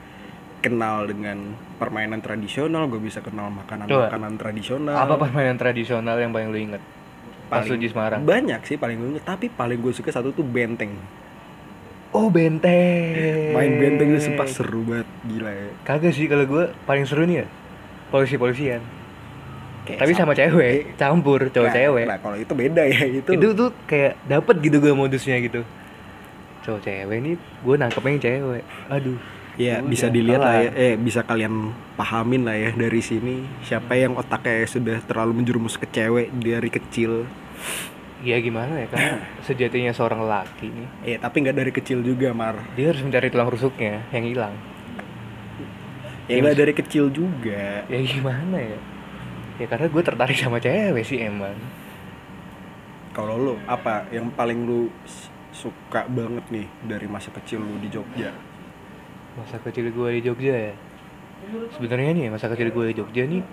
kenal 0.61 1.09
dengan 1.09 1.57
permainan 1.81 2.21
tradisional 2.21 2.87
gue 2.87 3.01
bisa 3.01 3.19
kenal 3.25 3.51
makanan 3.51 3.89
makanan 3.89 4.37
tradisional. 4.39 4.95
apa 4.95 5.17
permainan 5.19 5.57
tradisional 5.59 6.17
yang 6.21 6.31
paling 6.31 6.49
lu 6.53 6.59
inget 6.61 6.83
pas 7.53 7.69
di 7.69 7.89
Semarang? 7.89 8.25
Banyak 8.25 8.65
sih 8.65 8.81
paling 8.81 8.97
gue 8.97 9.09
inget, 9.17 9.25
tapi 9.29 9.53
paling 9.53 9.77
gue 9.77 9.93
suka 9.93 10.09
satu 10.09 10.33
tuh 10.33 10.41
benteng. 10.41 10.97
Oh 12.17 12.33
benteng. 12.33 13.53
Main 13.53 13.77
benteng 13.77 14.17
itu 14.17 14.33
sumpah 14.33 14.49
seru 14.49 14.81
banget 14.89 15.09
gila 15.29 15.53
ya. 15.53 15.69
Kagak 15.85 16.17
sih 16.17 16.33
kalau 16.33 16.49
gue 16.49 16.65
paling 16.89 17.05
seru 17.05 17.29
nih 17.29 17.45
ya 17.45 17.47
polisi 18.09 18.37
polisian 18.37 18.81
Kayak 19.83 19.99
tapi 20.05 20.12
sama 20.15 20.33
cewek 20.37 20.95
campur 20.95 21.49
cowok 21.51 21.69
Nah, 21.69 21.75
cewek. 21.75 22.05
nah 22.07 22.19
kalau 22.23 22.37
itu 22.39 22.53
beda 22.55 22.83
ya 22.87 23.03
itu. 23.09 23.31
Itu 23.35 23.49
tuh 23.53 23.71
kayak 23.85 24.15
dapet 24.29 24.57
gitu 24.65 24.77
gue 24.81 24.93
modusnya 24.95 25.37
gitu 25.43 25.61
cowok 26.62 26.81
cewek 26.87 27.19
nih 27.23 27.35
gue 27.38 27.75
nangkepnya 27.78 28.11
yang 28.11 28.23
cewek. 28.23 28.64
Aduh. 28.88 29.19
Ya 29.61 29.85
udah, 29.85 29.90
bisa 29.92 30.07
dilihat 30.09 30.40
lah 30.40 30.57
ya. 30.64 30.71
Eh 30.73 30.95
bisa 30.97 31.21
kalian 31.21 31.76
pahamin 31.95 32.49
lah 32.49 32.57
ya 32.57 32.71
dari 32.73 33.04
sini. 33.04 33.45
Siapa 33.61 33.92
yang 33.99 34.16
otaknya 34.16 34.64
sudah 34.64 34.97
terlalu 35.04 35.45
menjerumus 35.45 35.76
ke 35.76 35.85
cewek 35.85 36.33
dari 36.40 36.71
kecil? 36.73 37.28
Ya 38.25 38.40
gimana 38.40 38.81
ya 38.81 38.88
kan? 38.88 39.21
Sejatinya 39.47 39.92
seorang 39.92 40.25
lelaki 40.25 40.73
nih. 40.73 40.88
Ya 41.04 41.16
tapi 41.21 41.45
nggak 41.45 41.57
dari 41.59 41.73
kecil 41.75 42.00
juga 42.00 42.33
mar. 42.33 42.57
Dia 42.78 42.97
harus 42.97 43.04
mencari 43.04 43.28
tulang 43.28 43.52
rusuknya 43.52 44.09
yang 44.14 44.25
hilang. 44.25 44.54
Ya 46.31 46.38
Ya, 46.38 46.40
nggak 46.40 46.59
dari 46.64 46.73
kecil 46.73 47.12
juga. 47.12 47.85
Ya 47.90 47.99
gimana 48.00 48.57
ya? 48.57 48.81
Ya 49.61 49.66
karena 49.69 49.87
gue 49.92 50.02
tertarik 50.02 50.38
sama 50.38 50.62
cewek 50.62 51.04
sih 51.04 51.21
emang 51.21 51.59
kalau 53.12 53.37
lu 53.37 53.54
apa 53.69 54.09
yang 54.09 54.33
paling 54.33 54.64
lu 54.64 54.88
suka 55.52 56.09
banget 56.09 56.44
nih 56.49 56.66
dari 56.88 57.06
masa 57.06 57.28
kecil 57.30 57.61
lu 57.61 57.76
di 57.78 57.92
Jogja? 57.92 58.32
Masa 59.37 59.61
kecil 59.61 59.92
gue 59.92 60.09
di 60.18 60.21
Jogja 60.25 60.73
ya? 60.73 60.75
Sebenarnya 61.76 62.11
nih 62.16 62.26
masa 62.32 62.49
kecil 62.49 62.73
gue 62.73 62.85
di 62.90 62.94
Jogja 62.97 63.23
nih 63.28 63.44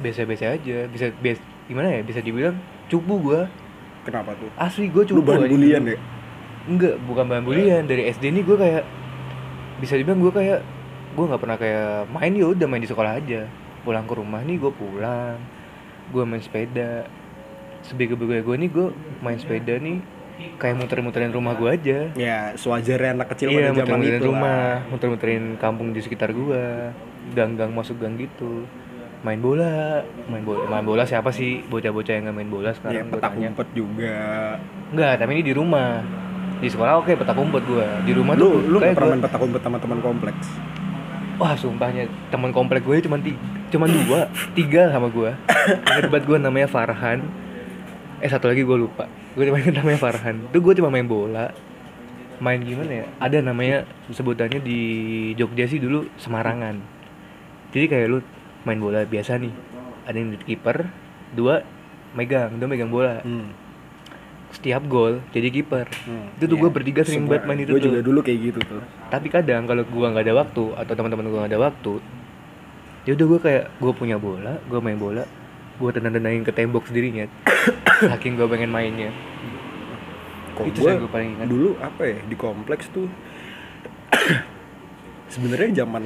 biasa-biasa 0.00 0.56
aja. 0.56 0.88
Bisa 0.88 1.12
bias 1.20 1.38
gimana 1.68 1.92
ya? 1.92 2.00
Bisa 2.00 2.24
dibilang 2.24 2.56
cupu 2.88 3.20
gue 3.20 3.40
kenapa 4.08 4.32
tuh? 4.40 4.48
Asli 4.56 4.88
gue 4.88 5.04
lu 5.04 5.20
cupu 5.20 5.22
bahan 5.22 5.44
aja. 5.46 5.52
bulian 5.52 5.82
dulu. 5.84 5.92
ya? 5.92 5.98
Enggak 6.66 6.94
bukan 7.04 7.24
bahan 7.28 7.44
bulian. 7.44 7.82
Dari 7.84 8.02
SD 8.08 8.24
nih 8.32 8.42
gue 8.48 8.56
kayak 8.56 8.84
bisa 9.84 9.94
dibilang 10.00 10.20
gue 10.24 10.32
kayak 10.32 10.60
gue 11.12 11.24
nggak 11.28 11.40
pernah 11.40 11.56
kayak 11.60 12.08
main. 12.08 12.32
Ya 12.32 12.46
udah 12.48 12.66
main 12.66 12.82
di 12.82 12.88
sekolah 12.88 13.20
aja. 13.20 13.44
Pulang 13.84 14.08
ke 14.08 14.14
rumah 14.16 14.40
nih 14.40 14.56
gue 14.56 14.72
pulang. 14.72 15.36
Gue 16.08 16.24
main 16.24 16.40
sepeda. 16.40 17.04
Sebego-bego 17.84 18.32
gue 18.32 18.56
nih 18.56 18.68
gue 18.72 18.86
main 19.20 19.36
sepeda 19.40 19.76
nih 19.76 20.19
kayak 20.56 20.76
muter-muterin 20.76 21.32
rumah 21.32 21.56
gue 21.56 21.70
aja. 21.70 21.98
Ya 22.14 22.52
sewajarnya 22.54 23.16
anak 23.16 23.32
kecil 23.32 23.48
iya 23.48 23.70
pada 23.70 23.80
zaman 23.80 23.80
muter-muterin 23.80 24.16
itu 24.16 24.26
rumah 24.26 24.60
muter-muterin 24.88 25.44
kampung 25.56 25.88
di 25.90 26.00
sekitar 26.00 26.30
gua. 26.30 26.92
Gang-gang 27.32 27.70
masuk 27.70 27.96
gang 27.96 28.14
gitu. 28.14 28.64
Main 29.20 29.38
bola. 29.38 30.00
Main 30.28 30.42
bola 30.42 30.64
main 30.66 30.84
bola 30.84 31.02
siapa 31.04 31.30
sih? 31.30 31.64
Bocah-bocah 31.64 32.12
yang 32.12 32.24
nggak 32.28 32.36
main 32.36 32.50
bola 32.50 32.70
ya 32.70 32.76
sekarang 32.76 33.06
gua 33.06 33.14
petak 33.16 33.32
umpet 33.36 33.68
juga. 33.72 34.18
Enggak 34.90 35.12
tapi 35.16 35.30
ini 35.36 35.42
di 35.42 35.54
rumah. 35.54 36.00
Di 36.60 36.68
sekolah 36.68 37.00
oke 37.00 37.12
petak 37.16 37.36
umpet 37.36 37.62
gua. 37.64 37.88
Di 38.04 38.12
rumah 38.12 38.34
lu 38.36 38.40
tuh 38.40 38.54
lu 38.66 38.78
pernah 38.78 38.94
gua- 38.94 39.12
main 39.16 39.22
petak 39.24 39.40
umpet 39.40 39.62
sama 39.62 39.76
teman 39.80 39.98
kompleks? 40.00 40.46
Wah 41.40 41.56
sumpahnya 41.56 42.04
teman 42.28 42.52
komplek 42.52 42.84
gue 42.84 43.00
cuma 43.00 43.16
tiga 43.16 43.40
cuma 43.72 43.88
dua 43.88 44.28
tiga 44.52 44.92
sama 44.92 45.08
gua. 45.08 45.32
Ingat 45.88 46.12
banget 46.12 46.24
gua 46.28 46.36
namanya 46.36 46.68
Farhan 46.68 47.24
eh 48.20 48.28
satu 48.28 48.46
lagi 48.46 48.62
gue 48.62 48.76
lupa. 48.76 49.08
Gue 49.32 49.48
cuma 49.48 49.56
ingat 49.56 49.80
namanya 49.80 49.98
Farhan. 49.98 50.36
Itu 50.48 50.60
gue 50.60 50.74
cuma 50.76 50.88
main 50.88 51.04
bola. 51.04 51.50
Main 52.40 52.60
gimana 52.60 53.04
ya? 53.04 53.06
Ada 53.18 53.40
namanya 53.40 53.84
sebutannya 54.08 54.60
di 54.60 54.80
Jogja 55.34 55.64
sih 55.64 55.76
dulu 55.76 56.08
Semarangan. 56.16 56.80
Jadi 57.70 57.84
kayak 57.86 58.06
lu 58.08 58.18
main 58.62 58.76
bola 58.76 59.04
biasa 59.04 59.36
nih. 59.36 59.52
Ada 60.04 60.16
yang 60.16 60.30
di 60.32 60.38
kiper 60.38 60.88
dua 61.32 61.64
megang. 62.12 62.56
Dua 62.56 62.68
megang 62.68 62.88
bola. 62.88 63.20
Hmm. 63.22 63.56
setiap 64.50 64.82
gol 64.90 65.22
jadi 65.30 65.46
kiper. 65.46 65.86
Hmm. 66.10 66.26
itu 66.34 66.50
tuh 66.50 66.58
Iya. 66.58 66.62
gue 66.66 66.70
bertiga 66.74 67.00
sering 67.06 67.30
banget 67.30 67.46
main 67.46 67.62
itu 67.62 67.70
gua 67.70 67.78
tuh. 67.78 67.86
juga 67.86 68.00
dulu 68.02 68.18
kayak 68.18 68.38
gitu 68.50 68.60
tuh. 68.66 68.82
Tapi 69.06 69.30
kadang 69.30 69.62
kalau 69.62 69.86
gua 69.86 70.10
nggak 70.10 70.26
ada 70.26 70.34
waktu 70.42 70.64
atau 70.74 70.90
teman-teman 70.90 71.30
gua 71.30 71.38
nggak 71.46 71.52
ada 71.54 71.60
waktu 71.70 71.92
ya 73.06 73.14
udah 73.14 73.26
gua 73.30 73.38
kayak 73.38 73.64
gua 73.78 73.92
punya 73.94 74.18
bola 74.18 74.58
gua 74.66 74.82
main 74.82 74.98
bola 74.98 75.22
gua 75.80 75.90
tendang-tendangin 75.90 76.44
ke 76.44 76.52
tembok 76.52 76.84
sendirinya. 76.84 77.24
Saking 78.06 78.36
gua 78.36 78.46
pengen 78.46 78.68
mainnya. 78.68 79.10
Kok 80.52 80.64
itu 80.68 80.78
gua 80.78 81.00
gua 81.00 81.10
paling 81.10 81.30
ingat. 81.34 81.46
dulu 81.48 81.74
apa 81.80 82.02
ya 82.04 82.18
di 82.20 82.36
kompleks 82.36 82.92
tuh 82.92 83.08
sebenarnya 85.32 85.82
zaman 85.82 86.04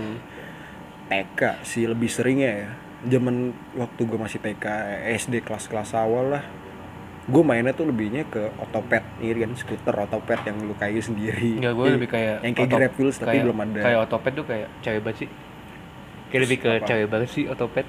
TK 1.06 1.40
sih 1.62 1.84
lebih 1.84 2.06
seringnya 2.06 2.50
ya. 2.56 2.70
Zaman 3.06 3.52
waktu 3.76 4.00
gue 4.00 4.16
masih 4.16 4.40
TK 4.40 4.64
SD 5.20 5.44
kelas-kelas 5.44 5.92
awal 5.92 6.32
lah. 6.32 6.44
Gue 7.24 7.40
mainnya 7.40 7.72
tuh 7.72 7.84
lebihnya 7.84 8.24
ke 8.24 8.52
otopet 8.58 9.04
ini 9.18 9.44
kan? 9.44 9.52
Skuter 9.54 9.96
otopet 9.98 10.40
yang 10.44 10.56
lu 10.60 10.72
kayu 10.74 11.00
sendiri 11.00 11.56
Enggak, 11.56 11.72
gue 11.74 11.86
lebih 11.96 12.08
kayak 12.10 12.36
yang 12.40 12.52
kayak 12.52 12.68
otop- 12.68 12.80
Grab 12.80 12.94
Wheels 12.94 13.16
tapi 13.16 13.28
kayak- 13.30 13.44
belum 13.44 13.58
ada. 13.60 13.80
Kayak 13.80 13.98
otopet 14.02 14.32
tuh 14.32 14.44
kayak 14.44 14.68
cewek 14.80 15.00
banget 15.00 15.18
sih. 15.18 15.28
Kayak 16.26 16.42
lebih 16.44 16.58
ke 16.58 16.70
Apa? 16.70 16.86
cewek 16.86 17.06
banget 17.06 17.28
sih 17.28 17.44
otopet 17.44 17.86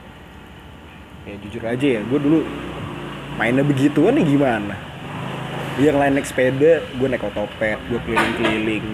ya 1.25 1.35
jujur 1.41 1.63
aja 1.65 1.87
ya 1.99 2.01
gue 2.05 2.19
dulu 2.21 2.39
mainnya 3.35 3.65
begituan 3.65 4.15
nih 4.15 4.25
gimana? 4.25 4.75
Yang 5.75 5.97
lain 5.99 6.13
naik 6.15 6.27
sepeda 6.29 6.73
gue 6.85 7.07
naik 7.09 7.25
otopet 7.25 7.81
gue 7.91 7.99
keliling-keliling. 8.07 8.87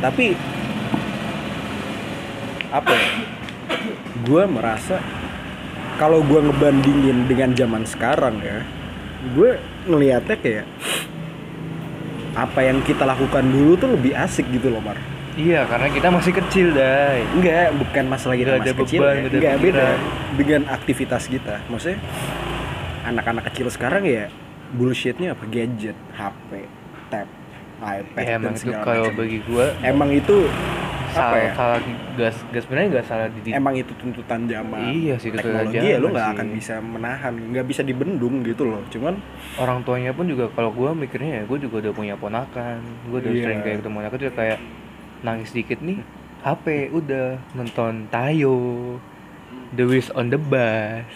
Tapi 0.00 0.38
apa 2.72 2.92
ya? 2.94 3.08
Gue 4.24 4.42
merasa 4.48 5.02
kalau 6.00 6.24
gue 6.26 6.40
ngebandingin 6.42 7.30
dengan 7.30 7.54
zaman 7.54 7.84
sekarang 7.86 8.42
ya 8.42 8.66
gue 9.32 9.56
ngelihatnya 9.88 10.36
kayak 10.36 10.66
apa 12.34 12.60
yang 12.66 12.82
kita 12.82 13.06
lakukan 13.06 13.46
dulu 13.46 13.78
tuh 13.78 13.94
lebih 13.94 14.12
asik 14.12 14.44
gitu 14.50 14.74
loh 14.74 14.82
Mar 14.82 14.98
Iya 15.34 15.66
karena 15.66 15.90
kita 15.90 16.08
masih 16.08 16.32
kecil 16.32 16.66
dai 16.70 17.26
Enggak, 17.34 17.74
bukan 17.74 18.04
masalah 18.06 18.34
kita 18.34 18.54
masih 18.54 18.76
kecil 18.78 19.00
beban, 19.00 19.14
ya. 19.16 19.28
Enggak, 19.28 19.54
beda. 19.58 19.86
Dengan 20.32 20.60
aktivitas 20.68 21.22
kita 21.26 21.54
Maksudnya 21.66 21.98
Anak-anak 23.04 23.50
kecil 23.50 23.66
sekarang 23.68 24.02
ya 24.02 24.30
Bullshitnya 24.70 25.34
apa? 25.34 25.42
Gadget, 25.44 25.98
HP, 26.12 26.50
tab, 27.10 27.26
iPad 27.76 28.14
Ya 28.16 28.26
dan 28.32 28.38
emang 28.38 28.54
itu 28.54 28.62
segala 28.62 28.82
kalau 28.84 29.04
macam. 29.04 29.18
bagi 29.18 29.38
gua 29.42 29.66
Emang 29.82 30.10
itu 30.10 30.36
Apa 31.10 31.14
salah, 31.16 31.38
ya? 31.40 31.52
salah 31.52 31.78
gas 32.14 32.36
gas 32.48 32.62
sebenarnya 32.62 32.88
nggak 32.92 33.06
salah 33.06 33.26
di 33.28 33.50
Emang 33.50 33.74
itu 33.74 33.92
tuntutan 33.94 34.40
zaman 34.44 34.82
Iya 34.88 35.14
sih, 35.16 35.30
Teknologi 35.30 35.76
ya 35.76 35.98
zaman 35.98 36.10
nggak 36.10 36.28
akan 36.32 36.46
bisa 36.52 36.74
menahan 36.78 37.34
Nggak 37.50 37.66
bisa 37.66 37.82
dibendung 37.82 38.42
gitu 38.42 38.62
loh 38.64 38.82
Cuman 38.86 39.18
orang 39.56 39.82
tuanya 39.82 40.10
pun 40.10 40.26
juga 40.26 40.46
kalau 40.48 40.70
gue 40.70 40.90
mikirnya 40.96 41.32
ya 41.32 41.44
gue 41.44 41.58
juga 41.60 41.82
udah 41.82 41.92
punya 41.92 42.14
ponakan 42.14 42.78
gue 43.04 43.18
udah 43.18 43.30
Iya. 43.30 43.42
sering 43.42 43.60
kayak 43.60 43.76
ketemu 43.82 43.96
anak 43.98 44.12
kecil 44.12 44.30
kayak 44.32 44.58
nangis 45.24 45.56
dikit 45.56 45.80
nih 45.80 46.04
HP 46.44 46.92
udah. 46.92 47.40
Nonton 47.56 48.12
Tayo 48.12 48.56
The 49.72 49.84
Wish 49.88 50.12
on 50.12 50.28
the 50.28 50.36
Bus. 50.36 51.08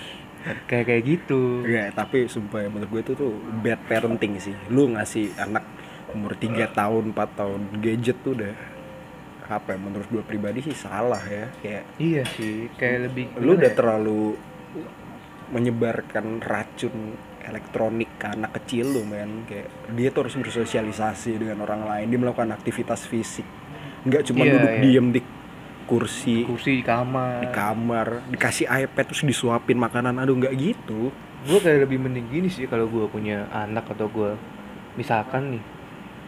Kayak 0.65 0.85
kayak 0.89 1.03
gitu. 1.05 1.69
Ya 1.69 1.93
tapi 1.93 2.25
sumpah 2.25 2.65
ya 2.65 2.69
menurut 2.73 2.89
gue 2.89 3.03
itu 3.05 3.13
tuh 3.13 3.33
bad 3.61 3.79
parenting 3.85 4.41
sih. 4.41 4.57
Lu 4.73 4.89
ngasih 4.97 5.37
anak 5.37 5.69
umur 6.17 6.33
3 6.33 6.73
tahun, 6.73 7.13
4 7.13 7.39
tahun 7.39 7.61
gadget 7.85 8.17
tuh 8.25 8.33
udah 8.33 8.57
apa 9.49 9.73
ya 9.73 9.79
menurut 9.81 10.05
gue 10.13 10.21
pribadi 10.29 10.61
sih 10.61 10.77
salah 10.77 11.25
ya 11.25 11.49
kayak 11.65 11.85
iya 11.97 12.21
sih 12.37 12.69
kayak 12.77 13.09
lebih 13.09 13.33
lu 13.41 13.57
udah 13.57 13.73
ya? 13.73 13.77
terlalu 13.81 14.37
menyebarkan 15.57 16.45
racun 16.45 17.17
elektronik 17.49 18.13
ke 18.21 18.29
anak 18.29 18.61
kecil 18.61 18.93
lu 18.93 19.03
men. 19.09 19.49
Kayak 19.49 19.73
dia 19.97 20.09
tuh 20.13 20.29
harus 20.29 20.37
bersosialisasi 20.37 21.41
dengan 21.41 21.65
orang 21.65 21.89
lain 21.89 22.13
dia 22.13 22.21
melakukan 22.21 22.53
aktivitas 22.53 23.09
fisik 23.09 23.49
nggak 24.09 24.25
cuma 24.27 24.43
Iya, 24.43 24.53
duduk 24.55 24.71
iya. 24.71 24.83
diem 24.83 25.07
di 25.11 25.21
kursi 25.85 26.45
kursi 26.45 26.81
di 26.81 26.85
kamar. 26.85 27.41
di 27.41 27.49
kamar 27.49 28.07
dikasih 28.29 28.67
iPad 28.67 29.05
terus 29.07 29.25
disuapin 29.25 29.77
makanan. 29.77 30.17
Aduh 30.17 30.37
nggak 30.37 30.53
gitu. 30.55 31.09
Gue 31.45 31.59
kayak 31.59 31.89
lebih 31.89 31.97
mending 31.99 32.29
gini 32.29 32.49
sih 32.49 32.65
kalau 32.65 32.85
gue 32.87 33.09
punya 33.09 33.49
anak 33.49 33.89
atau 33.89 34.09
gue 34.09 34.37
misalkan 34.95 35.57
nih 35.57 35.63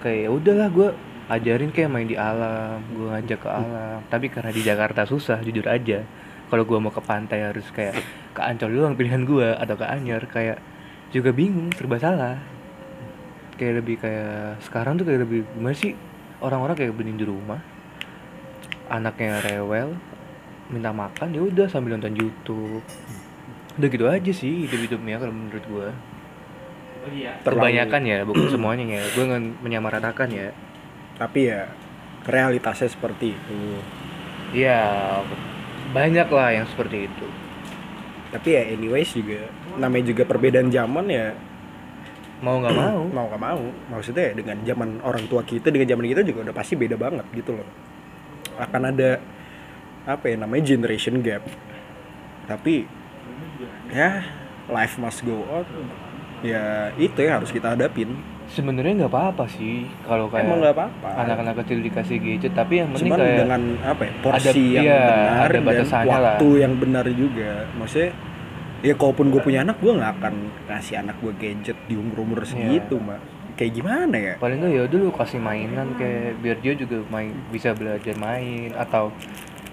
kayak 0.00 0.20
ya 0.24 0.30
udahlah 0.30 0.68
gue 0.70 0.88
ajarin 1.28 1.70
kayak 1.70 1.90
main 1.90 2.08
di 2.08 2.16
alam 2.16 2.80
gue 2.88 3.06
ngajak 3.06 3.38
ke 3.38 3.48
alam. 3.48 3.98
Tapi 4.06 4.26
karena 4.28 4.48
di 4.48 4.62
Jakarta 4.62 5.04
susah 5.04 5.40
jujur 5.40 5.68
aja. 5.68 6.06
Kalau 6.48 6.64
gue 6.64 6.78
mau 6.78 6.90
ke 6.90 6.98
pantai 6.98 7.46
harus 7.46 7.68
kayak 7.70 8.00
ke 8.32 8.40
Ancol 8.40 8.72
doang 8.72 8.96
pilihan 8.96 9.22
gue 9.22 9.54
atau 9.54 9.76
ke 9.76 9.84
Anyer 9.84 10.24
kayak 10.24 10.58
juga 11.10 11.30
bingung 11.30 11.68
serba 11.70 12.00
salah. 12.00 12.40
Kayak 13.54 13.84
lebih 13.84 14.00
kayak 14.00 14.64
sekarang 14.64 14.96
tuh 14.96 15.04
kayak 15.04 15.20
lebih 15.22 15.44
gimana 15.52 15.76
sih? 15.76 15.92
Orang-orang 16.40 16.72
kayak 16.74 16.96
bening 16.96 17.20
di 17.20 17.28
rumah 17.28 17.60
anaknya 18.90 19.38
rewel 19.46 19.94
minta 20.70 20.90
makan 20.90 21.34
ya 21.34 21.42
udah 21.46 21.66
sambil 21.70 21.94
nonton 21.94 22.14
YouTube. 22.14 22.82
Udah 23.78 23.88
gitu 23.88 24.04
aja 24.10 24.32
sih 24.34 24.66
hidup 24.66 24.80
hidupnya 24.90 25.22
kalau 25.22 25.34
menurut 25.34 25.64
gua. 25.70 25.88
Terlalu- 27.46 27.58
kebanyakan 27.58 28.02
ya 28.04 28.18
bukan 28.26 28.46
semuanya 28.54 28.84
ya. 28.98 29.02
Gue 29.14 29.24
nggak 29.30 29.42
menyamaratakan 29.62 30.28
ya. 30.30 30.50
Tapi 31.16 31.48
ya 31.48 31.70
realitasnya 32.26 32.90
seperti 32.90 33.34
itu. 33.34 33.60
Ya 34.54 34.78
banyak 35.94 36.28
lah 36.30 36.48
yang 36.54 36.66
seperti 36.66 37.06
itu. 37.06 37.26
Tapi 38.30 38.48
ya 38.54 38.62
anyways 38.74 39.10
juga 39.10 39.50
namanya 39.78 40.14
juga 40.14 40.22
perbedaan 40.26 40.70
zaman 40.70 41.06
ya. 41.10 41.34
Mau 42.42 42.62
nggak 42.62 42.76
mau. 42.78 43.00
Mau 43.16 43.26
gak 43.26 43.42
mau. 43.42 43.62
Maksudnya 43.90 44.30
ya 44.30 44.32
dengan 44.38 44.56
zaman 44.62 44.88
orang 45.02 45.24
tua 45.26 45.42
kita 45.42 45.70
dengan 45.74 45.90
zaman 45.90 46.06
kita 46.06 46.22
juga 46.22 46.50
udah 46.50 46.54
pasti 46.54 46.74
beda 46.78 46.94
banget 46.94 47.26
gitu 47.34 47.58
loh 47.58 47.89
akan 48.60 48.82
ada 48.88 49.10
apa 50.04 50.24
ya 50.26 50.36
namanya 50.36 50.64
generation 50.66 51.20
gap. 51.20 51.44
Tapi 52.44 52.84
ya 53.88 54.24
life 54.66 54.96
must 54.96 55.22
go 55.22 55.42
on. 55.46 55.66
Ya 56.40 56.88
itu 56.96 57.16
yang 57.16 57.40
harus 57.40 57.50
kita 57.50 57.72
hadapin. 57.72 58.16
Sebenarnya 58.46 59.04
nggak 59.04 59.12
apa-apa 59.14 59.46
sih 59.46 59.86
kalau 60.02 60.26
kayak 60.26 60.42
emang 60.42 60.58
nggak 60.58 60.74
apa-apa. 60.74 61.08
anak-anak 61.22 61.54
kecil 61.62 61.78
dikasih 61.80 62.18
gadget 62.18 62.50
tapi 62.50 62.82
yang 62.82 62.90
penting 62.90 63.06
cuman 63.06 63.18
kayak 63.20 63.38
dengan 63.38 63.62
apa 63.80 64.02
ya 64.02 64.12
porsi 64.18 64.42
ada- 64.42 64.58
yang 64.58 64.82
iya, 64.82 65.02
benar 65.06 65.38
ada 65.38 65.52
dan 65.54 65.62
batasannya 65.62 66.10
lah. 66.10 66.18
waktu 66.34 66.48
yang 66.58 66.72
benar 66.74 67.06
juga. 67.14 67.50
Maksudnya 67.72 68.10
ya 68.80 68.94
kalaupun 68.96 69.26
gue 69.30 69.40
punya 69.40 69.60
anak 69.62 69.76
gue 69.78 69.92
nggak 69.92 70.12
akan 70.18 70.34
ngasih 70.66 70.94
anak 70.98 71.16
gue 71.20 71.32
gadget 71.36 71.78
di 71.86 71.94
umur 71.94 72.16
umur 72.18 72.38
Iya. 72.40 72.48
segitu 72.48 72.96
mbak 72.96 73.20
kayak 73.60 73.72
gimana 73.76 74.16
ya? 74.16 74.34
Paling 74.40 74.64
nggak 74.64 74.72
ya 74.72 74.82
dulu 74.88 75.12
kasih 75.12 75.36
mainan 75.36 75.92
kayak 76.00 76.40
biar 76.40 76.56
dia 76.64 76.72
juga 76.72 77.04
main 77.12 77.36
bisa 77.52 77.76
belajar 77.76 78.16
main 78.16 78.72
atau 78.72 79.12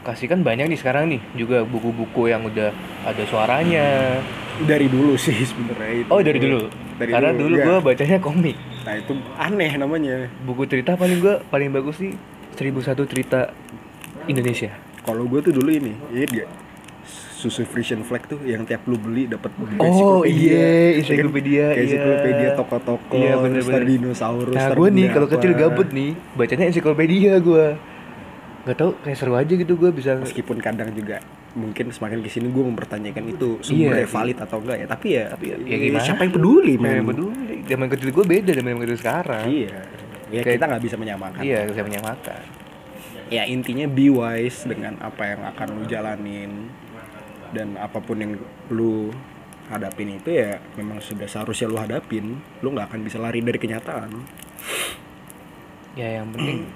kasih 0.03 0.27
kan 0.27 0.43
banyak 0.43 0.67
nih 0.67 0.79
sekarang 0.79 1.07
nih 1.07 1.23
juga 1.39 1.63
buku-buku 1.63 2.27
yang 2.27 2.43
udah 2.43 2.75
ada 3.07 3.23
suaranya. 3.31 4.19
Dari 4.59 4.91
dulu 4.91 5.15
sih 5.15 5.39
sebenarnya 5.47 6.03
itu. 6.03 6.09
Oh 6.11 6.19
dari 6.19 6.39
dulu? 6.43 6.67
Dari 6.99 7.11
karena 7.15 7.31
dulu, 7.31 7.47
dulu, 7.47 7.55
iya. 7.55 7.63
gua 7.63 7.77
bacanya 7.79 8.17
komik. 8.19 8.57
Nah 8.83 8.93
itu 8.99 9.13
aneh 9.39 9.71
namanya. 9.79 10.15
Buku 10.43 10.67
cerita 10.67 10.99
paling 10.99 11.23
gua 11.23 11.39
paling 11.47 11.71
bagus 11.71 11.95
sih 12.03 12.11
1001 12.59 13.07
cerita 13.07 13.55
Indonesia. 14.27 14.75
Kalau 15.07 15.23
gue 15.23 15.39
tuh 15.39 15.55
dulu 15.55 15.71
ini 15.71 15.95
gak 16.11 16.66
susu 17.37 17.61
Frisian 17.63 18.01
Flag 18.01 18.25
tuh 18.25 18.41
yang 18.41 18.65
tiap 18.65 18.81
lu 18.83 18.97
beli 18.97 19.29
dapat 19.29 19.53
Oh, 19.77 20.25
iya, 20.25 20.57
Ya 20.57 20.65
kan? 20.89 20.99
ensiklopedia, 20.99 21.63
Kayak 21.67 21.77
iya. 21.77 21.85
ensiklopedia 21.85 22.49
toko-toko 22.57 23.13
Iya, 23.15 23.33
bener, 23.37 23.61
dinosaurus 23.85 24.51
nah 24.51 24.73
gue 24.73 24.89
nih 24.89 25.07
kalau 25.07 25.27
kecil 25.27 25.51
gabut 25.53 25.89
nih 25.91 26.17
bacanya 26.33 26.65
ensiklopedia 26.65 27.37
gua. 27.37 27.77
Nggak 28.63 28.75
tahu 28.75 28.91
kayak 28.99 29.15
seru 29.15 29.33
aja 29.33 29.53
gitu 29.53 29.73
gua 29.75 29.93
bisa 29.93 30.17
meskipun 30.17 30.57
kadang 30.57 30.89
juga 30.91 31.21
mungkin 31.53 31.89
semakin 31.89 32.19
ke 32.19 32.27
sini 32.27 32.49
gue 32.49 32.63
mempertanyakan 32.63 33.23
itu 33.27 33.61
sumbernya 33.61 34.03
Iya, 34.03 34.09
valid 34.09 34.37
atau 34.39 34.57
enggak 34.59 34.77
ya. 34.77 34.87
Tapi 34.87 35.07
ya, 35.11 35.23
Tapi 35.31 35.45
ya- 35.47 35.59
ya, 35.63 35.75
gimana? 35.79 36.03
siapa 36.03 36.21
yang 36.21 36.33
peduli 36.33 36.73
Siapa 36.75 36.85
yang 36.87 36.97
men? 36.99 37.07
peduli? 37.07 37.53
Zaman 37.63 37.87
kecil 37.87 38.09
gue 38.11 38.25
beda 38.27 38.51
dengan 38.51 38.69
zaman 38.71 38.81
kecil 38.83 38.99
sekarang. 38.99 39.45
Iya. 39.47 39.77
Ya 40.27 40.41
Kayak- 40.41 40.55
kita 40.55 40.65
nggak 40.67 40.83
bisa 40.83 40.95
menyamakan. 40.95 41.41
Iya 41.41 41.59
bisa 41.65 41.81
menyamakan. 41.81 42.41
Ya 43.27 43.43
intinya 43.45 43.85
be 43.85 44.07
wise 44.07 44.63
dengan 44.63 44.95
apa 44.97 45.23
yang 45.25 45.41
akan 45.45 45.67
lu 45.71 45.83
jalanin 45.85 46.51
dan 47.53 47.77
apa 47.77 47.99
pun 47.99 48.17
yang 48.19 48.33
lu 48.71 49.11
hadapin 49.67 50.15
itu 50.15 50.31
ya 50.31 50.57
memang 50.79 51.03
sudah 51.03 51.27
seharusnya 51.27 51.67
lu 51.67 51.77
hadapin. 51.79 52.39
Lu 52.63 52.71
nggak 52.71 52.91
akan 52.93 53.01
bisa 53.03 53.19
lari 53.19 53.43
dari 53.43 53.59
kenyataan. 53.59 54.11
Ya 55.97 56.21
yang 56.21 56.29
penting 56.31 56.69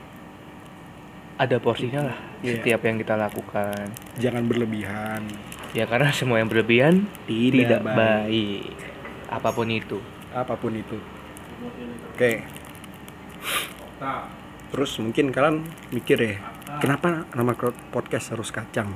ada 1.42 1.58
porsinya 1.58 2.06
lah 2.14 2.18
Iya. 2.42 2.58
setiap 2.62 2.82
yang 2.86 2.98
kita 3.02 3.14
lakukan. 3.18 3.86
Jangan 4.18 4.46
berlebihan. 4.46 5.26
Ya 5.74 5.86
karena 5.90 6.10
semua 6.14 6.38
yang 6.42 6.50
berlebihan 6.50 7.06
Tidak 7.30 7.54
tidak, 7.54 7.82
baik. 7.86 7.98
baik. 7.98 8.66
apa 9.32 9.50
pun 9.54 9.68
itu. 9.72 9.98
Apa 10.34 10.54
pun 10.60 10.74
itu. 10.76 10.98
Oke. 12.14 12.44
Terus 14.72 14.92
mungkin 15.00 15.30
kalian 15.30 15.66
mikir 15.94 16.18
ya 16.18 16.36
kenapa 16.82 17.28
nama 17.36 17.54
podcast 17.92 18.34
harus 18.34 18.50
kacang 18.50 18.90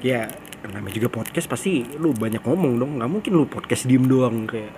ya 0.00 0.28
namanya 0.66 0.96
juga 0.96 1.08
podcast 1.22 1.48
pasti 1.48 1.84
lu 1.96 2.12
banyak 2.12 2.44
ngomong 2.44 2.72
dong. 2.80 2.90
Nggak 3.00 3.10
mungkin 3.10 3.32
lu 3.32 3.44
podcast 3.48 3.88
diem 3.88 4.04
doang 4.04 4.44
kayak 4.48 4.72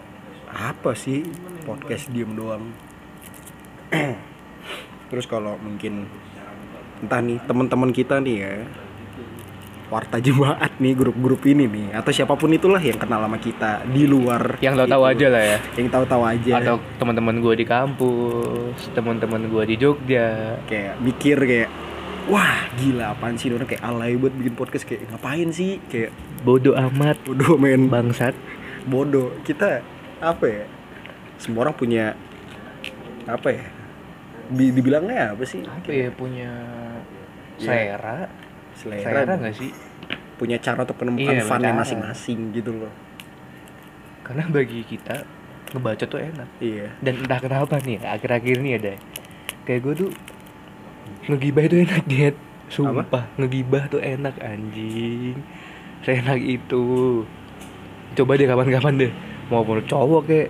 apa 0.52 0.94
sih 0.94 1.26
podcast 1.66 2.10
diem 2.10 2.30
doang? 2.34 2.70
Terus 5.10 5.26
kalau 5.26 5.58
mungkin 5.58 6.06
entah 7.02 7.18
nih 7.18 7.42
teman-teman 7.46 7.90
kita 7.90 8.22
nih 8.22 8.36
ya 8.38 8.54
warta 9.92 10.16
jemaat 10.16 10.80
nih 10.80 10.96
grup-grup 10.96 11.44
ini 11.44 11.68
nih 11.68 11.86
atau 11.92 12.08
siapa 12.08 12.32
pun 12.32 12.48
itulah 12.48 12.80
yang 12.80 12.96
kenal 12.96 13.20
sama 13.28 13.36
kita 13.36 13.84
di 13.92 14.08
luar 14.08 14.56
yang 14.64 14.72
lo 14.72 14.88
tahu 14.88 15.04
itu. 15.04 15.12
aja 15.12 15.26
lah 15.28 15.42
ya. 15.44 15.58
Yang 15.76 15.88
tahu-tahu 15.92 16.22
aja. 16.24 16.52
Atau 16.64 16.76
teman-teman 16.96 17.36
gue 17.44 17.54
di 17.60 17.66
kampus 17.68 18.88
teman-teman 18.96 19.52
gue 19.52 19.62
di 19.68 19.76
Jogja. 19.76 20.56
Kayak 20.64 20.96
mikir 21.04 21.36
kayak 21.44 21.70
wah 22.26 22.68
gila 22.76 23.14
apaan 23.14 23.34
sih? 23.34 23.50
Orang 23.50 23.66
kayak 23.66 23.82
alay 23.82 24.14
buat 24.14 24.32
bikin 24.32 24.54
podcast. 24.54 24.84
Kayak 24.84 25.10
ngapain 25.10 25.48
sih? 25.50 25.78
Kayak 25.86 26.10
bodoh 26.42 26.74
amat. 26.74 27.16
bodoh 27.24 27.56
men. 27.56 27.88
Bangsat. 27.88 28.34
Bodoh 28.84 29.34
kita 29.42 29.82
apa 30.18 30.44
ya? 30.44 30.64
Semua 31.38 31.66
orang 31.66 31.76
punya 31.76 32.14
apa 33.24 33.48
ya? 33.50 33.66
Di- 34.52 34.70
dibilangnya 34.70 35.32
apa 35.34 35.42
sih? 35.42 35.62
Apa 35.62 35.90
ya 35.90 36.08
punya 36.12 36.50
selera? 37.56 38.26
Selera, 38.74 39.04
selera 39.06 39.32
nggak 39.38 39.54
sih? 39.54 39.70
Punya 40.36 40.58
cara 40.58 40.82
untuk 40.82 40.98
menemukan 40.98 41.38
Iya, 41.38 41.46
funnya 41.46 41.70
cara. 41.70 41.80
masing-masing 41.80 42.50
gitu 42.50 42.74
loh. 42.74 42.92
Karena 44.26 44.46
bagi 44.50 44.82
kita 44.82 45.22
ngebaca 45.70 46.04
tuh 46.04 46.18
enak. 46.18 46.48
Iya. 46.58 46.88
Dan 46.98 47.22
entah 47.22 47.38
kenapa 47.38 47.78
nih 47.78 48.02
akhir-akhir 48.02 48.54
ini 48.58 48.70
ada. 48.74 48.94
Kayak 49.62 49.80
gue 49.86 49.94
tuh 50.06 50.10
ngegibah 51.28 51.62
itu 51.64 51.76
enak 51.84 52.04
diet 52.06 52.36
sumpah 52.72 53.28
ngegibah 53.36 53.84
tuh 53.92 54.00
enak 54.00 54.40
anjing. 54.40 55.36
Seenak 56.02 56.40
itu. 56.40 57.22
Coba 58.16 58.40
deh 58.40 58.48
kapan-kapan 58.48 58.94
deh. 58.96 59.12
Maupun 59.52 59.84
cowok 59.84 60.22
kayak 60.24 60.48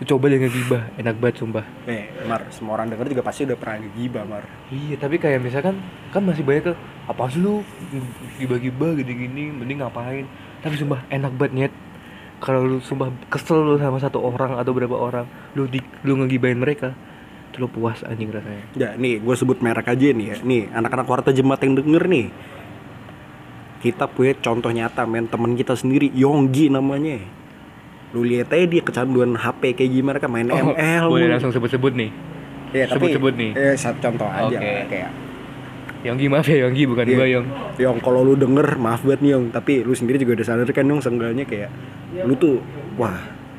lu 0.00 0.04
coba 0.08 0.24
deh 0.32 0.40
ngegibah. 0.40 0.82
Enak 0.96 1.14
banget 1.20 1.44
sumpah. 1.44 1.64
Nih 1.84 2.08
mar 2.24 2.40
semua 2.48 2.80
orang 2.80 2.88
denger 2.88 3.12
juga 3.12 3.22
pasti 3.28 3.44
udah 3.44 3.58
pernah 3.60 3.84
gibah 3.92 4.24
mar. 4.24 4.44
Iya 4.72 4.96
tapi 4.96 5.20
kayak 5.20 5.44
misalkan 5.44 5.76
kan 6.08 6.24
masih 6.24 6.42
banyak 6.42 6.72
ke 6.72 6.74
apa 7.08 7.22
sih 7.28 7.40
lu 7.44 7.60
gibah-gibah 8.40 8.96
gini-gini 8.96 9.52
mending 9.52 9.84
ngapain? 9.84 10.24
Tapi 10.64 10.74
sumpah 10.80 11.04
enak 11.12 11.36
banget 11.36 11.52
nyet. 11.54 11.72
Kalau 12.38 12.64
lu 12.64 12.78
sumpah 12.80 13.12
kesel 13.28 13.60
lu 13.60 13.76
sama 13.76 14.00
satu 14.00 14.24
orang 14.24 14.56
atau 14.56 14.72
berapa 14.72 14.96
orang 14.96 15.26
lu 15.52 15.68
di 15.68 15.84
lu 16.06 16.16
ngegibahin 16.16 16.58
mereka 16.58 16.96
lu 17.58 17.66
puas 17.66 18.00
anjing 18.02 18.30
rasanya. 18.30 18.64
Ya 18.72 18.88
nih 18.94 19.18
gue 19.18 19.34
sebut 19.34 19.58
merek 19.58 19.86
aja 19.86 20.06
nih 20.08 20.26
ya. 20.28 20.36
Nih 20.40 20.70
anak-anak 20.70 21.06
warta 21.06 21.30
jemaat 21.30 21.60
yang 21.60 21.74
denger 21.74 22.06
nih. 22.06 22.26
Kita 23.78 24.06
punya 24.06 24.34
contoh 24.36 24.70
nyata 24.70 25.02
men. 25.04 25.26
Teman 25.26 25.54
kita 25.54 25.74
sendiri 25.74 26.10
Yonggi 26.10 26.66
namanya. 26.68 27.18
Lu 28.10 28.22
lihat 28.22 28.48
aja 28.48 28.64
dia 28.64 28.80
kecanduan 28.80 29.34
HP 29.34 29.76
kayak 29.76 29.90
gimana 29.92 30.16
kan 30.16 30.30
main 30.32 30.48
ML 30.48 31.04
Oh, 31.04 31.12
boleh 31.12 31.26
mulu. 31.26 31.34
langsung 31.36 31.52
sebut-sebut 31.52 31.92
nih. 31.92 32.10
Ya, 32.68 32.84
sebut-sebut 32.86 33.32
nih. 33.32 33.50
eh 33.54 33.74
satu 33.74 33.98
contoh 33.98 34.26
aja 34.26 34.48
Oke. 34.50 34.56
lah, 34.58 34.84
kayak. 34.86 35.10
Yonggi 35.98 36.26
maaf 36.26 36.46
ya 36.46 36.62
Yonggi 36.62 36.86
bukan 36.86 37.04
Iya. 37.04 37.16
gua 37.16 37.26
Yong. 37.28 37.46
Yong 37.76 37.98
kalau 37.98 38.22
lu 38.22 38.34
denger 38.34 38.78
maaf 38.78 39.02
banget 39.02 39.20
nih 39.20 39.30
Yong. 39.34 39.44
Tapi 39.50 39.72
lu 39.82 39.92
sendiri 39.92 40.16
juga 40.16 40.36
udah 40.36 40.46
sadar 40.46 40.68
kan 40.68 40.84
Yong 40.84 41.00
seenggaknya 41.00 41.44
kayak 41.44 41.70
lu 42.22 42.34
tuh 42.34 42.62
wah 42.94 43.18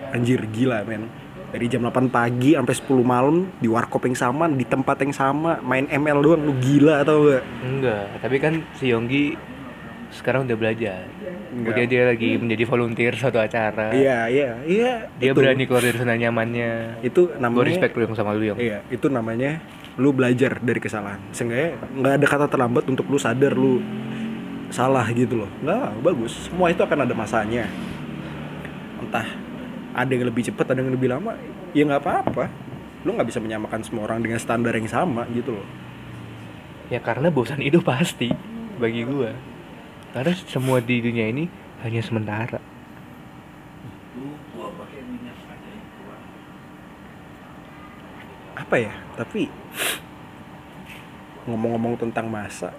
anjir 0.09 0.41
gila 0.47 0.81
men 0.83 1.05
dari 1.49 1.65
jam 1.65 1.81
8 1.81 2.13
pagi 2.13 2.53
sampai 2.53 2.75
10 2.77 3.01
malam 3.01 3.38
di 3.57 3.67
warkop 3.67 4.05
yang 4.05 4.17
sama 4.17 4.45
di 4.49 4.65
tempat 4.65 5.01
yang 5.01 5.13
sama 5.13 5.57
main 5.65 5.89
ML 5.89 6.21
doang 6.21 6.41
lu 6.45 6.53
gila 6.62 7.01
atau 7.01 7.25
enggak 7.25 7.43
enggak 7.65 8.05
tapi 8.21 8.35
kan 8.38 8.53
si 8.77 8.93
Yonggi 8.93 9.49
sekarang 10.09 10.49
udah 10.49 10.57
belajar. 10.57 11.05
Enggak. 11.53 11.73
Udah 11.73 11.85
dia 11.85 12.03
lagi 12.09 12.29
menjadi 12.38 12.63
volunteer 12.65 13.13
suatu 13.13 13.38
acara. 13.38 13.93
Iya 13.93 14.25
iya 14.29 14.49
iya 14.65 14.93
dia 15.21 15.31
itu. 15.33 15.38
berani 15.38 15.63
keluar 15.69 15.85
dari 15.85 15.97
zona 15.97 16.17
nyamannya. 16.17 17.01
Itu 17.05 17.29
gue 17.29 17.41
namanya 17.41 17.65
respect 17.69 17.93
lu 17.93 18.01
yang 18.09 18.17
sama 18.17 18.33
lu 18.33 18.43
Yong. 18.53 18.57
Iya 18.57 18.79
itu 18.89 19.05
namanya 19.09 19.62
lu 20.01 20.09
belajar 20.09 20.57
dari 20.62 20.79
kesalahan. 20.81 21.21
Seenggaknya 21.29 21.77
nggak 21.77 22.13
ada 22.21 22.25
kata 22.25 22.45
terlambat 22.49 22.83
untuk 22.89 23.05
lu 23.05 23.21
sadar 23.21 23.53
lu 23.53 23.81
salah 24.73 25.05
gitu 25.13 25.45
loh. 25.45 25.49
Nggak 25.62 26.01
bagus. 26.01 26.49
Semua 26.49 26.73
itu 26.73 26.81
akan 26.81 27.05
ada 27.05 27.13
masanya. 27.13 27.69
Entah 28.99 29.48
ada 29.93 30.12
yang 30.13 30.30
lebih 30.30 30.45
cepat 30.45 30.73
ada 30.73 30.82
yang 30.86 30.93
lebih 30.93 31.10
lama 31.10 31.34
ya 31.73 31.84
nggak 31.86 32.02
apa-apa. 32.02 32.45
Lu 33.08 33.15
nggak 33.15 33.30
bisa 33.32 33.39
menyamakan 33.39 33.82
semua 33.82 34.06
orang 34.06 34.19
dengan 34.19 34.38
standar 34.38 34.75
yang 34.75 34.89
sama 34.89 35.25
gitu 35.32 35.56
loh. 35.56 35.67
Ya 36.89 36.99
karena 36.99 37.30
bosan 37.30 37.62
itu 37.63 37.80
pasti 37.80 38.30
bagi 38.78 39.06
gua. 39.06 39.34
Karena 40.12 40.34
semua 40.49 40.82
di 40.82 40.99
dunia 40.99 41.30
ini 41.30 41.45
hanya 41.86 42.02
sementara. 42.02 42.60
Apa 48.58 48.75
ya? 48.75 48.93
Tapi 49.15 49.47
ngomong-ngomong 51.47 51.97
tentang 51.97 52.28
masa 52.30 52.75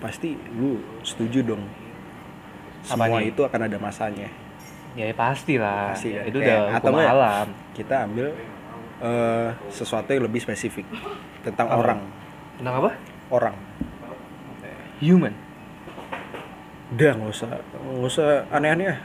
pasti 0.00 0.32
lu 0.56 0.80
setuju 1.04 1.44
dong. 1.44 1.64
Semua 2.80 3.20
itu 3.20 3.44
akan 3.44 3.68
ada 3.68 3.76
masanya 3.76 4.49
ya, 4.94 5.04
ya 5.08 5.14
pasti 5.14 5.54
lah. 5.56 5.94
Pasti 5.94 6.10
kan? 6.12 6.24
itu 6.26 6.36
udah 6.38 6.56
atau 6.70 6.90
hukum 6.90 6.94
enggak? 6.96 7.12
alam. 7.12 7.46
kita 7.72 7.94
ambil 8.04 8.26
eh, 9.00 9.48
sesuatu 9.68 10.08
yang 10.10 10.24
lebih 10.24 10.40
spesifik 10.40 10.86
tentang 11.40 11.66
Apa? 11.68 11.76
orang. 11.78 12.00
Tentang 12.58 12.74
apa? 12.76 12.90
Orang. 13.30 13.56
Human. 15.00 15.32
Udah 16.90 17.14
nggak 17.14 17.30
usah 17.30 17.48
nggak 17.54 18.02
usah 18.02 18.50
aneh-aneh 18.50 18.90
ya 18.90 18.96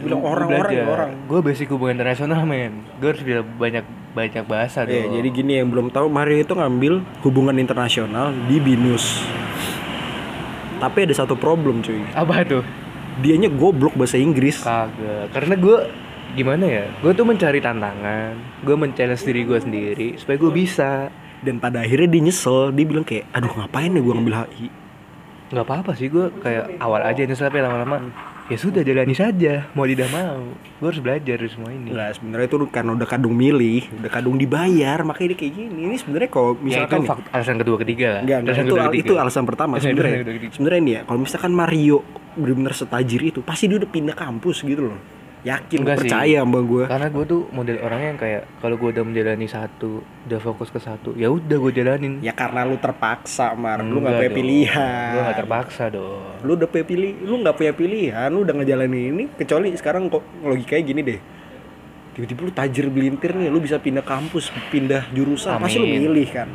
bilang 0.00 0.24
orang 0.24 0.48
orang 0.48 0.72
ya 0.72 0.84
orang. 0.88 1.10
Gue 1.28 1.44
basic 1.44 1.68
hubungan 1.70 2.00
internasional 2.00 2.40
men. 2.42 2.88
Gue 2.96 3.12
harus 3.12 3.20
bisa 3.20 3.44
banyak 3.44 3.84
banyak 4.16 4.44
bahasa 4.48 4.88
Ya, 4.88 5.04
dong. 5.04 5.20
jadi 5.20 5.28
gini 5.28 5.52
yang 5.60 5.68
belum 5.68 5.92
tahu 5.92 6.08
Mario 6.08 6.40
itu 6.40 6.56
ngambil 6.56 7.04
hubungan 7.20 7.54
internasional 7.54 8.32
di 8.48 8.56
binus. 8.58 9.20
Tapi 10.80 11.04
ada 11.04 11.14
satu 11.14 11.36
problem 11.36 11.84
cuy. 11.84 12.00
Apa 12.16 12.48
tuh 12.48 12.64
dianya 13.20 13.50
goblok 13.50 13.94
bahasa 13.94 14.18
Inggris. 14.18 14.62
Kagak. 14.62 15.30
Karena 15.34 15.54
gue 15.58 15.78
gimana 16.34 16.64
ya 16.66 16.84
gue 16.98 17.12
tuh 17.14 17.26
mencari 17.26 17.62
tantangan. 17.62 18.34
Gue 18.66 18.74
men-challenge 18.74 19.22
diri 19.22 19.42
gue 19.46 19.58
sendiri 19.58 20.08
supaya 20.18 20.36
gue 20.38 20.52
bisa. 20.54 21.10
Dan 21.44 21.60
pada 21.60 21.84
akhirnya 21.84 22.08
dia 22.08 22.22
nyesel. 22.24 22.72
Dia 22.72 22.86
bilang 22.88 23.04
kayak 23.04 23.28
aduh 23.30 23.52
ngapain 23.52 23.92
ya 23.92 24.00
gue 24.00 24.14
ngambil 24.14 24.36
HI 24.48 24.68
nggak 25.54 25.66
apa-apa 25.70 25.92
sih 25.94 26.10
gue 26.10 26.34
kayak 26.42 26.82
awal 26.82 26.98
aja 27.04 27.22
nyesel 27.22 27.46
tapi 27.46 27.62
lama-lama 27.62 28.10
ya 28.44 28.56
sudah 28.56 28.80
jalani 28.80 29.12
saja 29.12 29.72
mau 29.72 29.84
tidak 29.84 30.08
mau 30.10 30.52
gue 30.52 30.84
harus 30.84 31.00
belajar 31.00 31.34
dari 31.34 31.48
semua 31.48 31.70
ini 31.70 31.88
Enggak, 31.90 32.12
sebenarnya 32.14 32.46
itu 32.46 32.56
karena 32.68 32.90
udah 32.92 33.08
kadung 33.08 33.32
milih, 33.32 33.82
udah 33.94 34.10
kadung 34.10 34.36
dibayar, 34.36 35.00
makanya 35.00 35.28
dia 35.32 35.38
kayak 35.40 35.52
gini. 35.54 35.80
Ini 35.82 35.96
sebenarnya 35.96 36.28
kalau 36.28 36.50
ya 36.50 36.52
itu 36.52 36.64
misalkan 36.66 36.98
nih- 36.98 37.08
fak- 37.08 37.28
alasan 37.30 37.56
kedua 37.56 37.76
ketiga 37.78 38.06
lah 38.10 38.20
Enggak, 38.20 38.38
Alasan 38.38 38.52
itu, 38.54 38.68
kedua, 38.68 38.84
ketiga. 38.84 39.00
itu 39.00 39.12
alasan 39.16 39.44
pertama 39.44 39.72
sebenarnya. 39.78 40.18
Sebenarnya 40.50 40.80
nih 40.82 40.92
ya, 40.92 41.00
kalau 41.02 41.18
misalkan 41.18 41.52
Mario 41.52 41.98
benar-benar 42.34 42.74
setajir 42.74 43.20
itu, 43.22 43.40
pasti 43.40 43.64
dia 43.64 43.78
udah 43.78 43.88
pindah 43.88 44.12
kampus 44.12 44.60
gitu 44.60 44.90
loh. 44.90 44.98
Yakin, 45.44 45.78
Enggak 45.78 45.96
sih. 45.96 46.08
percaya 46.08 46.38
sama 46.40 46.58
gue. 46.58 46.84
karena 46.84 47.06
gue 47.06 47.24
tuh 47.26 47.40
model 47.50 47.76
orangnya 47.78 48.08
yang 48.08 48.16
kayak 48.18 48.42
kalau 48.58 48.74
gue 48.74 48.88
udah 48.90 49.04
menjalani 49.04 49.44
satu 49.44 49.90
udah 50.00 50.40
fokus 50.40 50.68
ke 50.68 50.78
satu 50.78 51.12
ya 51.12 51.28
udah 51.28 51.56
gue 51.58 51.72
jalanin 51.74 52.16
Ya 52.18 52.32
karena 52.32 52.64
lu 52.64 52.76
terpaksa, 52.76 53.52
Mar. 53.52 53.78
Lu 53.78 54.00
nggak 54.00 54.14
punya 54.14 54.24
dong. 54.26 54.34
pilihan. 54.34 55.08
gue 55.10 55.22
gak 55.22 55.38
terpaksa 55.38 55.84
dong 55.86 56.24
Lu 56.40 56.50
udah 56.54 56.64
punya 56.64 56.84
pilih, 56.84 57.10
lu 57.20 57.34
nggak 57.38 57.54
punya 57.54 57.72
pilihan, 57.72 58.28
lu 58.28 58.40
udah 58.40 58.54
ngejalanin 58.54 59.04
ini. 59.10 59.24
Kecuali 59.30 59.68
sekarang 59.74 60.08
kok 60.08 60.24
logikanya 60.40 60.82
gini 60.82 61.00
deh. 61.02 61.20
Tiba-tiba 62.10 62.40
lu 62.40 62.52
tajir 62.52 62.86
belintir 62.88 63.34
nih, 63.34 63.48
lu 63.48 63.58
bisa 63.58 63.76
pindah 63.76 64.00
kampus, 64.02 64.48
pindah 64.68 65.10
jurusan, 65.10 65.58
pasti 65.58 65.76
lu 65.76 65.84
milih 65.84 66.28
kan. 66.30 66.48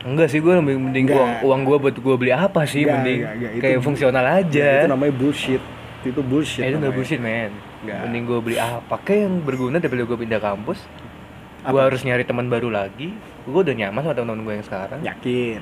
enggak 0.00 0.28
sih 0.28 0.38
gue 0.38 0.48
lebih 0.50 0.78
mending 0.78 1.04
Enggak. 1.06 1.18
uang 1.18 1.32
uang 1.44 1.60
gue 1.62 1.76
buat 1.78 1.96
gue 1.98 2.14
beli 2.16 2.32
apa 2.32 2.64
sih 2.64 2.82
Enggak, 2.82 2.94
mending 2.96 3.18
enggak, 3.18 3.34
enggak. 3.34 3.50
Itu- 3.50 3.62
kayak 3.62 3.78
fungsional 3.80 4.24
aja 4.24 4.68
itu 4.78 4.88
namanya 4.88 5.12
bullshit. 5.12 5.62
Itu 6.00 6.20
bullshit. 6.22 6.62
Eh, 6.62 6.68
itu 6.68 6.76
nggak 6.76 6.80
namanya. 6.80 6.96
bullshit 6.96 7.20
men 7.20 7.52
Nggak. 7.80 7.98
mending 8.02 8.24
gue 8.24 8.38
beli 8.42 8.56
apa 8.56 8.94
kayak 8.98 9.20
yang 9.22 9.34
berguna 9.40 9.76
daripada 9.76 10.04
gue 10.04 10.18
pindah 10.18 10.36
kampus 10.38 10.78
gue 11.62 11.80
harus 11.82 12.00
nyari 12.02 12.22
teman 12.22 12.46
baru 12.46 12.68
lagi 12.68 13.12
gue 13.42 13.60
udah 13.60 13.72
nyaman 13.74 14.00
sama 14.00 14.12
teman-teman 14.12 14.40
gue 14.42 14.54
yang 14.54 14.66
sekarang 14.66 15.00
Yakin. 15.00 15.60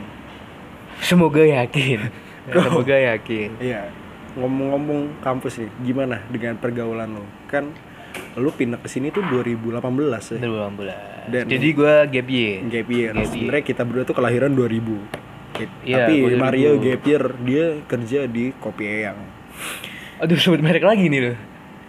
semoga 0.98 1.42
yakin 1.42 1.98
semoga 2.54 2.96
yakin 2.96 3.50
Iya. 3.58 3.82
Ngomong-ngomong 4.30 5.18
kampus 5.18 5.58
nih, 5.58 5.70
gimana 5.82 6.22
dengan 6.28 6.54
pergaulan 6.54 7.10
lo? 7.12 7.26
Kan 7.46 7.74
lu 8.34 8.50
pindah 8.50 8.78
ke 8.78 8.86
sini 8.86 9.10
tuh 9.10 9.24
2018 9.24 9.82
ya. 10.30 10.38
Udah 10.38 10.70
bulan 10.70 10.98
Dan- 11.26 11.48
jadi 11.48 11.68
gue 11.68 11.94
gap 12.08 12.28
year 12.28 12.62
Gap 12.64 12.86
year. 12.88 13.10
Year. 13.10 13.26
Sebenarnya 13.26 13.64
kita 13.64 13.82
berdua 13.82 14.04
tuh 14.04 14.14
kelahiran 14.14 14.52
2000. 14.52 14.94
Gitu. 15.56 15.74
Iya, 15.82 16.06
Tapi 16.06 16.12
gua 16.16 16.30
2000. 16.30 16.38
Mario 16.40 16.70
gap 16.78 17.02
year 17.04 17.22
dia 17.42 17.64
kerja 17.84 18.20
di 18.24 18.44
Kopi 18.54 18.84
Eyang. 18.86 19.18
aduh 20.18 20.34
sebut 20.34 20.58
merek 20.58 20.82
lagi 20.82 21.06
nih 21.06 21.20
lo 21.20 21.34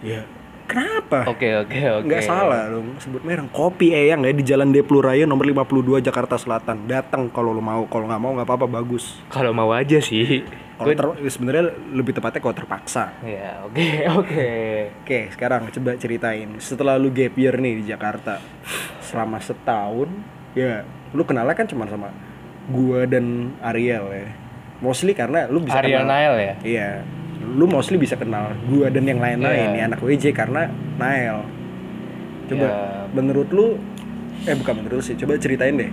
Iya. 0.00 0.22
Kenapa? 0.64 1.26
oke 1.26 1.66
oke 1.66 1.74
oke 1.98 2.06
Nggak 2.06 2.22
salah 2.22 2.70
dong 2.70 2.94
sebut 2.96 3.18
merek 3.20 3.50
Kopi 3.50 3.90
Eyang 3.90 4.22
ya 4.22 4.30
di 4.30 4.44
Jalan 4.44 4.70
Deplu 4.70 5.02
Raya 5.02 5.26
nomor 5.26 5.42
52 5.42 5.66
Jakarta 6.00 6.38
Selatan. 6.38 6.86
Datang 6.86 7.26
kalau 7.26 7.50
lu 7.50 7.58
mau, 7.58 7.82
kalau 7.84 8.06
nggak 8.06 8.18
mau 8.18 8.30
nggak 8.32 8.46
apa-apa 8.46 8.70
bagus. 8.70 9.18
kalau 9.26 9.50
mau 9.50 9.66
aja 9.70 9.98
sih 9.98 10.46
Kalau 10.78 10.94
ter- 10.94 11.26
sebenarnya 11.26 11.64
lebih 11.90 12.14
tepatnya 12.14 12.38
kalau 12.38 12.54
terpaksa. 12.54 13.18
ya 13.20 13.60
oke 13.62 13.82
oke 14.20 14.46
Oke, 15.02 15.18
sekarang 15.28 15.66
coba 15.68 15.92
ceritain. 15.96 16.48
Setelah 16.56 16.94
lu 16.94 17.10
gap 17.10 17.34
year 17.34 17.52
nih 17.52 17.74
di 17.76 17.90
Jakarta, 17.90 18.38
selama 19.02 19.36
setahun, 19.36 20.06
ya 20.52 20.86
lu 21.10 21.20
kenalnya 21.20 21.52
kan 21.52 21.66
cuma 21.66 21.84
sama 21.84 22.14
gua 22.66 23.04
dan 23.04 23.50
Ariel 23.60 24.06
ya. 24.08 24.30
Mostly 24.78 25.12
karena 25.12 25.44
lu 25.44 25.60
bisa 25.60 25.76
Ariel 25.76 26.00
kenal. 26.00 26.14
Nail 26.14 26.34
ya 26.38 26.54
Iya. 26.62 26.90
Lu 27.40 27.64
mostly 27.64 27.96
bisa 27.96 28.14
kenal 28.14 28.52
gua 28.68 28.92
dan 28.92 29.04
yang 29.04 29.18
lain-lain 29.18 29.66
Iya. 29.66 29.74
nih 29.74 29.82
anak 29.86 30.00
WJ 30.00 30.30
karena 30.30 30.68
Nael. 30.96 31.42
Coba 32.46 32.66
Ya. 32.66 32.76
menurut 33.10 33.48
lu 33.50 33.78
eh 34.42 34.56
bukan 34.56 34.80
menurut 34.80 35.00
lu 35.00 35.04
sih, 35.04 35.16
coba 35.16 35.36
ceritain 35.36 35.74
deh. 35.74 35.90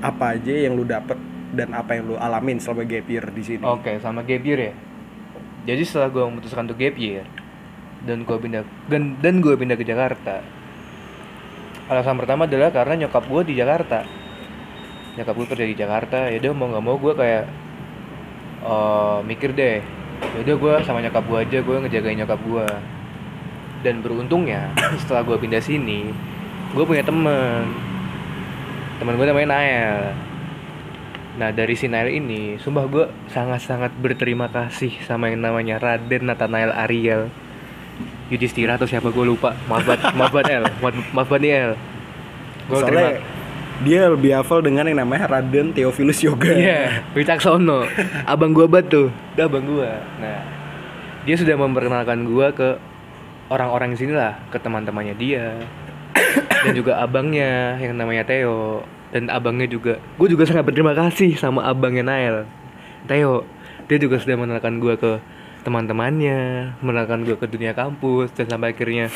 Apa 0.00 0.36
aja 0.36 0.52
yang 0.52 0.74
lu 0.74 0.84
dapet 0.84 1.16
dan 1.52 1.70
apa 1.70 1.94
yang 1.94 2.10
lu 2.10 2.16
alamin 2.16 2.58
selama 2.58 2.82
gap 2.82 3.06
year 3.06 3.24
di 3.30 3.42
sini? 3.42 3.62
Oke, 3.62 3.98
sama 3.98 4.22
gap 4.22 4.42
year 4.42 4.60
ya. 4.60 4.74
Jadi 5.64 5.82
setelah 5.82 6.12
gue 6.12 6.22
memutuskan 6.22 6.66
untuk 6.66 6.76
gap 6.76 6.94
year 6.94 7.24
dan 8.04 8.22
gue 8.22 8.36
pindah 8.36 8.62
dan, 8.86 9.16
dan 9.18 9.40
gue 9.40 9.54
pindah 9.54 9.74
ke 9.74 9.84
Jakarta. 9.84 10.44
Alasan 11.84 12.16
pertama 12.16 12.44
adalah 12.44 12.68
karena 12.68 13.06
nyokap 13.06 13.24
gue 13.24 13.42
di 13.44 13.54
Jakarta. 13.54 14.04
Nyokap 15.14 15.34
gue 15.34 15.46
kerja 15.46 15.64
di 15.64 15.76
Jakarta, 15.76 16.18
ya 16.28 16.36
udah 16.38 16.52
mau 16.52 16.66
nggak 16.68 16.84
mau 16.84 16.96
gue 16.96 17.12
kayak 17.14 17.44
eh, 18.62 19.18
mikir 19.24 19.50
deh. 19.52 19.80
Ya 20.20 20.38
udah 20.42 20.56
gue 20.58 20.74
sama 20.82 20.98
nyokap 21.02 21.24
gue 21.26 21.38
aja, 21.38 21.58
gue 21.62 21.76
ngejagain 21.86 22.18
nyokap 22.20 22.40
gue. 22.42 22.66
Dan 23.84 24.00
beruntungnya 24.00 24.72
setelah 25.00 25.22
gue 25.26 25.36
pindah 25.38 25.62
sini, 25.62 26.10
gue 26.72 26.84
punya 26.84 27.04
temen. 27.06 27.70
Temen 28.98 29.14
gue 29.18 29.26
namanya 29.26 29.48
Nael. 29.54 29.98
Nah 31.34 31.50
dari 31.50 31.74
si 31.74 31.90
Nail 31.90 32.14
ini, 32.14 32.56
sumpah 32.62 32.86
gue 32.86 33.06
sangat-sangat 33.34 33.90
berterima 33.98 34.46
kasih 34.46 34.94
sama 35.02 35.34
yang 35.34 35.42
namanya 35.42 35.82
Raden 35.82 36.30
Nathanael 36.30 36.70
Ariel 36.70 37.26
Yudhistira 38.32 38.80
atau 38.80 38.88
siapa 38.88 39.12
gue 39.12 39.24
lupa 39.26 39.52
Maaf 39.68 39.84
banget, 39.84 40.00
maaf 40.16 40.32
banget 40.32 40.62
El, 40.62 40.64
maaf, 41.12 41.28
banget 41.28 41.42
nih 41.44 41.52
El 41.52 41.72
Gue 42.64 42.80
terima 42.88 43.08
dia 43.82 44.06
lebih 44.06 44.30
hafal 44.38 44.62
dengan 44.62 44.86
yang 44.86 45.02
namanya 45.02 45.26
Raden 45.26 45.74
Theophilus 45.74 46.22
Yoga. 46.22 46.54
Iya, 46.54 47.02
Wicaksono. 47.10 47.82
Abang 48.22 48.54
gue 48.54 48.70
banget 48.70 48.86
tuh, 48.94 49.08
udah 49.34 49.44
abang 49.50 49.66
gue 49.66 49.90
Nah, 50.22 50.40
dia 51.26 51.34
sudah 51.34 51.58
memperkenalkan 51.58 52.22
gue 52.22 52.46
ke 52.54 52.68
orang-orang 53.50 53.96
di 53.96 53.98
sini 53.98 54.12
lah 54.14 54.38
Ke 54.52 54.60
teman-temannya 54.60 55.16
dia 55.16 55.58
Dan 56.64 56.72
juga 56.76 57.00
abangnya 57.02 57.76
yang 57.80 57.96
namanya 57.98 58.24
Theo. 58.24 58.84
Dan 59.10 59.28
abangnya 59.32 59.66
juga 59.66 59.98
Gue 60.20 60.28
juga 60.30 60.46
sangat 60.46 60.68
berterima 60.68 60.94
kasih 60.94 61.34
sama 61.34 61.66
abangnya 61.66 62.04
Nael. 62.06 62.36
Theo 63.10 63.42
Dia 63.90 63.98
juga 63.98 64.20
sudah 64.22 64.36
mengenalkan 64.38 64.78
gue 64.78 64.94
ke 64.96 65.12
teman-temannya 65.66 66.72
Mengenalkan 66.84 67.24
gue 67.24 67.36
ke 67.40 67.48
dunia 67.48 67.72
kampus 67.72 68.32
Dan 68.36 68.48
sampai 68.48 68.76
akhirnya 68.76 69.08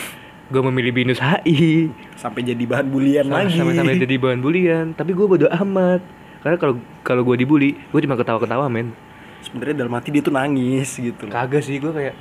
gue 0.48 0.62
memilih 0.64 0.92
BINUS 0.96 1.20
HI 1.20 1.92
Sampai 2.16 2.40
jadi 2.40 2.64
bahan 2.64 2.88
bulian 2.88 3.28
lagi. 3.28 3.61
sampai-sampai 3.61 4.00
jadi 4.00 4.16
bahan 4.16 4.40
bulian. 4.40 4.87
Tapi 4.96 5.12
gue 5.12 5.26
bodo 5.28 5.46
amat. 5.46 6.00
Karena 6.40 6.56
kalau 6.56 6.74
kalau 7.04 7.22
gue 7.22 7.37
dibully 7.38 7.76
gue 7.76 8.00
cuma 8.02 8.16
ketawa-ketawa 8.16 8.66
men. 8.72 8.96
Sebenarnya 9.44 9.84
dalam 9.84 9.94
hati 9.94 10.08
dia 10.11 10.22
tuh 10.24 10.34
nangis 10.34 10.98
gitu. 10.98 11.28
Loh. 11.28 11.32
kagak 11.32 11.62
sih 11.62 11.78
gue 11.78 11.92
kayak 11.92 12.14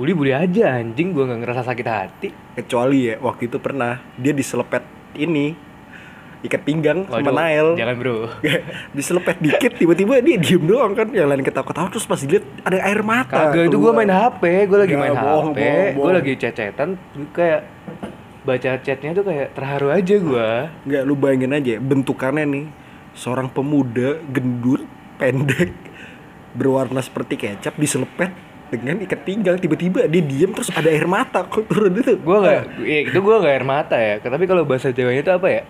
bully 0.00 0.12
bully 0.16 0.32
aja 0.32 0.80
anjing. 0.80 1.12
Gue 1.12 1.28
nggak 1.28 1.40
ngerasa 1.44 1.62
sakit 1.68 1.86
hati. 1.86 2.28
Kecuali 2.56 3.12
ya 3.12 3.20
waktu 3.20 3.52
itu 3.52 3.60
pernah 3.60 4.00
dia 4.16 4.32
diselepet 4.32 4.82
ini 5.20 5.71
ikat 6.42 6.62
pinggang 6.66 7.06
sama 7.06 7.22
Waduh, 7.22 7.34
Nael. 7.38 7.68
jangan 7.78 7.94
bro. 8.02 8.16
Diselepet 8.98 9.38
dikit 9.38 9.72
tiba-tiba 9.78 10.18
dia 10.18 10.36
diem 10.38 10.62
doang 10.66 10.92
kan. 10.92 11.08
Yang 11.14 11.28
lain 11.30 11.42
ketawa-ketawa 11.46 11.88
terus 11.88 12.06
pas 12.06 12.18
dilihat 12.18 12.44
ada 12.66 12.78
air 12.82 13.00
mata. 13.06 13.50
kagak 13.50 13.70
itu 13.70 13.78
gue 13.78 13.92
main 13.94 14.10
hp 14.10 14.42
gue 14.42 14.78
lagi 14.78 14.94
Nggak, 14.94 15.02
main 15.06 15.16
bohong, 15.16 15.54
hp 15.54 15.58
gue 15.94 16.10
lagi 16.12 16.32
cecetan 16.36 16.88
kayak 17.30 17.60
baca 18.42 18.70
chatnya 18.82 19.10
tuh 19.14 19.22
kayak 19.22 19.54
terharu 19.54 19.88
aja 19.94 20.14
gue 20.18 20.48
Nggak 20.90 21.02
lu 21.06 21.14
bayangin 21.14 21.54
aja 21.54 21.74
bentukannya 21.78 22.42
nih 22.42 22.66
seorang 23.14 23.46
pemuda 23.46 24.18
gendut 24.34 24.82
pendek 25.22 25.70
berwarna 26.58 26.98
seperti 27.00 27.38
kecap 27.38 27.78
diselepet 27.78 28.34
dengan 28.72 29.04
ikat 29.04 29.20
pinggang. 29.22 29.56
Tiba-tiba 29.60 30.08
dia 30.08 30.22
diem 30.24 30.50
terus 30.52 30.72
ada 30.72 30.88
air 30.88 31.04
mata. 31.04 31.44
Kok 31.44 31.68
turun 31.68 31.92
itu? 31.92 32.16
Gue 32.16 32.36
nggak 32.40 32.60
ya, 32.88 32.98
itu 33.08 33.18
gue 33.20 33.36
nggak 33.36 33.54
air 33.54 33.66
mata 33.68 33.96
ya. 34.00 34.16
Tapi 34.20 34.44
kalau 34.48 34.64
bahasa 34.64 34.88
jawanya 34.92 35.20
itu 35.20 35.32
apa 35.32 35.48
ya 35.48 35.62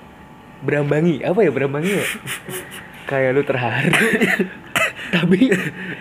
berambangi. 0.63 1.21
Apa 1.21 1.43
ya 1.43 1.51
berambangi 1.51 1.91
ya? 1.93 2.05
Kayak 3.05 3.31
lu 3.35 3.43
terharu. 3.43 3.93
Tapi 5.13 5.53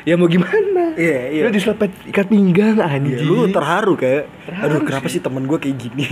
ya 0.03 0.15
mau 0.15 0.25
gimana? 0.25 0.95
Iya, 0.95 1.19
iya. 1.29 1.41
lu 1.43 1.51
diselepet 1.51 1.91
ikat 2.07 2.27
pinggang 2.27 2.77
Ya, 2.77 2.87
anjing. 2.87 3.27
lu 3.27 3.49
terharu 3.49 3.93
kayak 3.95 4.31
Terharu 4.47 4.67
aduh 4.71 4.81
kenapa 4.85 5.07
sih. 5.07 5.19
temen 5.19 5.43
gue 5.43 5.59
kayak 5.59 5.77
gini? 5.77 6.07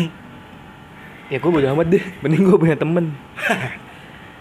Ya 1.30 1.38
gue 1.38 1.48
bodo 1.48 1.68
amat 1.70 1.88
deh. 1.88 2.04
Mending 2.20 2.44
gue 2.44 2.58
punya 2.58 2.76
temen. 2.76 3.16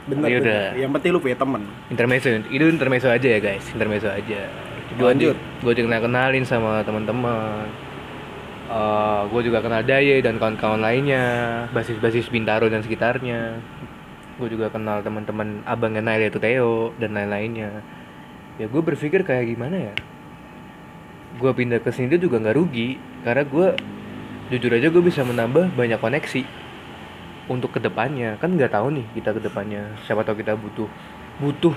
Bener, 0.09 0.27
Ya 0.27 0.37
udah. 0.41 0.63
yang 0.75 0.91
penting 0.91 1.11
lu 1.13 1.21
punya 1.21 1.37
temen. 1.37 1.69
Intermezzo 1.87 2.33
itu 2.49 2.65
intermezzo 2.67 3.07
aja 3.07 3.29
ya 3.29 3.39
guys. 3.39 3.63
Intermezzo 3.71 4.09
aja. 4.09 4.41
Gue 4.97 5.07
Lanjut. 5.07 5.37
gue 5.37 5.73
juga 5.77 6.01
kenalin 6.01 6.43
sama 6.43 6.81
teman-teman 6.83 7.69
Eh 8.69 9.21
gue 9.33 9.41
juga 9.45 9.65
kenal 9.65 9.81
Daye 9.81 10.21
dan 10.21 10.37
kawan-kawan 10.37 10.81
lainnya 10.81 11.25
basis-basis 11.73 12.29
Bintaro 12.29 12.69
dan 12.69 12.85
sekitarnya 12.85 13.57
gue 14.39 14.49
juga 14.55 14.71
kenal 14.71 15.03
teman-teman 15.03 15.67
abangnya 15.67 16.03
Nail 16.03 16.31
yaitu 16.31 16.39
Theo 16.39 16.95
dan 16.97 17.19
lain-lainnya. 17.19 17.83
Ya 18.57 18.67
gue 18.71 18.83
berpikir 18.83 19.27
kayak 19.27 19.51
gimana 19.51 19.91
ya? 19.91 19.95
Gue 21.39 21.51
pindah 21.55 21.83
ke 21.83 21.91
sini 21.91 22.15
juga 22.19 22.39
nggak 22.39 22.57
rugi 22.57 22.99
karena 23.27 23.43
gue 23.43 23.69
jujur 24.55 24.71
aja 24.73 24.89
gue 24.89 25.03
bisa 25.05 25.27
menambah 25.27 25.75
banyak 25.77 26.01
koneksi 26.01 26.43
untuk 27.53 27.77
ke 27.77 27.81
depannya 27.81 28.41
kan 28.41 28.57
nggak 28.57 28.73
tahu 28.73 28.93
nih 28.97 29.07
kita 29.17 29.37
ke 29.37 29.41
depannya 29.45 29.93
siapa 30.05 30.25
tahu 30.25 30.41
kita 30.41 30.57
butuh 30.57 30.89
butuh 31.41 31.77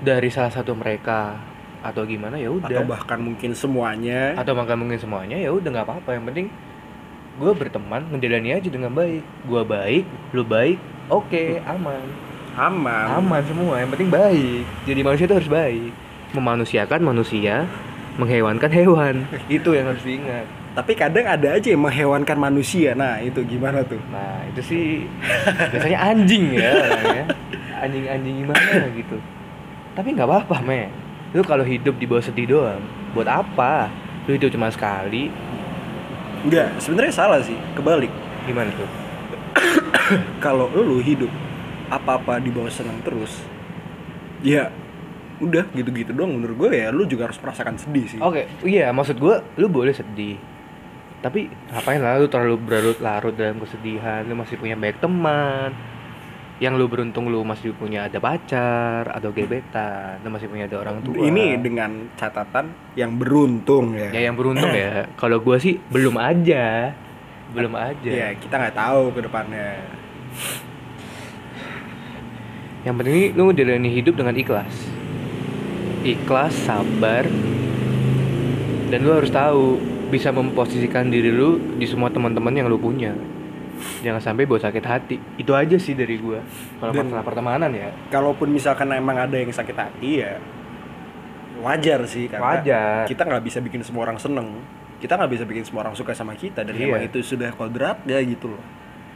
dari 0.00 0.28
salah 0.28 0.52
satu 0.52 0.76
mereka 0.76 1.36
atau 1.84 2.02
gimana 2.02 2.34
ya 2.36 2.50
atau 2.50 2.58
udah 2.58 2.82
bahkan 2.84 3.18
mungkin 3.22 3.54
semuanya. 3.54 4.34
Atau 4.34 4.58
makan 4.58 4.76
mungkin 4.84 4.98
semuanya 4.98 5.36
ya 5.38 5.54
udah 5.54 5.68
nggak 5.70 5.86
apa-apa. 5.86 6.10
Yang 6.18 6.24
penting 6.32 6.46
gue 7.36 7.52
berteman 7.52 8.02
menjalani 8.08 8.56
aja 8.56 8.68
dengan 8.68 8.92
baik. 8.92 9.22
Gue 9.44 9.62
baik 9.62 10.04
lu 10.32 10.42
baik 10.42 10.80
oke 11.12 11.60
aman. 11.64 12.04
Aman. 12.56 13.06
Aman 13.20 13.42
semua 13.44 13.84
yang 13.84 13.92
penting 13.92 14.08
baik. 14.08 14.64
Jadi 14.88 15.00
manusia 15.04 15.28
itu 15.28 15.36
harus 15.36 15.50
baik. 15.52 15.92
Memanusiakan 16.32 17.00
manusia 17.04 17.68
menghewankan 18.16 18.72
hewan. 18.72 19.28
Itu 19.52 19.76
yang 19.76 19.92
harus 19.92 20.00
diingat. 20.00 20.48
Tapi 20.76 20.92
kadang 20.92 21.24
ada 21.24 21.56
aja 21.56 21.68
yang 21.72 21.84
menghewankan 21.84 22.36
manusia. 22.36 22.92
Nah 22.92 23.16
itu 23.24 23.40
gimana 23.48 23.80
tuh? 23.80 23.96
Nah 24.12 24.44
itu 24.44 24.60
sih 24.60 24.84
biasanya 25.72 26.12
anjing 26.12 26.52
ya 26.52 26.76
anjing-anjing 27.80 28.44
gimana 28.44 28.84
gitu. 28.92 29.16
Tapi 29.96 30.12
nggak 30.12 30.28
apa-apa 30.28 30.60
me 30.60 30.92
lu 31.32 31.40
kalau 31.44 31.64
hidup 31.64 31.96
di 31.96 32.04
bawah 32.04 32.20
sedih 32.20 32.44
doang 32.44 32.84
buat 33.16 33.24
apa? 33.24 33.88
Lu 34.28 34.36
hidup 34.36 34.52
cuma 34.52 34.68
sekali 34.68 35.32
enggak 36.44 36.68
sebenarnya 36.82 37.14
salah 37.14 37.40
sih 37.40 37.56
kebalik. 37.78 38.12
Gimana 38.44 38.70
tuh? 38.74 38.90
Kalau 40.44 40.68
lu 40.74 41.00
hidup 41.00 41.30
apa-apa 41.88 42.42
di 42.42 42.50
bawah 42.50 42.70
senang 42.70 42.98
terus 43.06 43.46
ya 44.42 44.74
udah 45.38 45.68
gitu-gitu 45.76 46.16
doang 46.16 46.34
menurut 46.34 46.66
gue 46.66 46.70
ya 46.80 46.88
lu 46.90 47.04
juga 47.06 47.30
harus 47.30 47.38
merasakan 47.40 47.76
sedih 47.80 48.06
sih. 48.08 48.20
Oke 48.20 48.48
iya 48.66 48.90
maksud 48.90 49.16
gua 49.20 49.44
lu 49.56 49.68
boleh 49.68 49.92
sedih. 49.92 50.36
Tapi 51.24 51.48
ngapain 51.72 52.00
lah 52.00 52.20
lu 52.20 52.28
terlalu 52.28 52.56
berlarut-larut 52.60 53.34
dalam 53.34 53.60
kesedihan 53.60 54.24
lu 54.28 54.36
masih 54.36 54.56
punya 54.60 54.76
banyak 54.76 54.98
teman 55.00 55.95
yang 56.56 56.80
lu 56.80 56.88
beruntung 56.88 57.28
lu 57.28 57.44
masih 57.44 57.76
punya 57.76 58.08
ada 58.08 58.16
pacar 58.16 59.12
atau 59.12 59.28
gebetan 59.28 60.24
lu 60.24 60.32
masih 60.32 60.48
punya 60.48 60.64
ada 60.64 60.80
orang 60.80 61.04
tua. 61.04 61.20
Ini 61.20 61.60
dengan 61.60 62.08
catatan 62.16 62.96
yang 62.96 63.20
beruntung 63.20 63.92
ya. 63.92 64.08
Ya 64.08 64.20
yang 64.32 64.36
beruntung 64.40 64.72
ya. 64.72 65.04
Kalau 65.20 65.36
gua 65.44 65.60
sih 65.60 65.76
belum 65.92 66.16
aja. 66.16 66.96
Belum 67.52 67.76
aja. 67.76 68.08
Ya 68.08 68.32
kita 68.32 68.56
nggak 68.56 68.76
tahu 68.76 69.12
ke 69.12 69.20
depannya. 69.28 69.84
Yang 72.88 72.94
penting 73.04 73.20
lu 73.36 73.52
jalani 73.52 73.90
hidup 73.92 74.14
dengan 74.16 74.32
ikhlas. 74.32 74.74
Ikhlas 76.08 76.56
sabar. 76.64 77.28
Dan 78.86 78.98
lu 79.04 79.12
harus 79.12 79.28
tahu 79.28 79.76
bisa 80.08 80.30
memposisikan 80.32 81.10
diri 81.10 81.34
lu 81.34 81.58
di 81.76 81.84
semua 81.84 82.08
teman-teman 82.08 82.54
yang 82.54 82.70
lu 82.70 82.78
punya 82.78 83.35
jangan 84.00 84.20
sampai 84.20 84.44
bawa 84.44 84.60
sakit 84.60 84.84
hati. 84.84 85.16
Itu 85.36 85.52
aja 85.52 85.76
sih 85.76 85.92
dari 85.92 86.16
gua. 86.16 86.40
Kalau 86.76 86.92
masalah 86.92 87.22
pertemanan 87.22 87.70
ya. 87.70 87.90
kalaupun 88.08 88.48
misalkan 88.48 88.88
emang 88.90 89.16
ada 89.16 89.34
yang 89.34 89.48
sakit 89.48 89.74
hati 89.74 90.10
ya 90.20 90.36
wajar 91.56 92.04
sih 92.04 92.28
karena 92.28 92.60
Wajar. 92.60 93.08
kita 93.08 93.24
nggak 93.24 93.40
bisa 93.40 93.58
bikin 93.60 93.80
semua 93.80 94.04
orang 94.04 94.20
seneng. 94.20 94.60
Kita 94.96 95.16
nggak 95.16 95.30
bisa 95.32 95.44
bikin 95.44 95.64
semua 95.64 95.84
orang 95.84 95.96
suka 95.96 96.12
sama 96.12 96.32
kita 96.32 96.60
dan 96.62 96.72
Iya. 96.72 96.88
emang 96.88 97.02
itu 97.04 97.20
sudah 97.20 97.52
kodrat 97.52 98.00
ya 98.04 98.20
gitu 98.20 98.52
loh. 98.52 98.62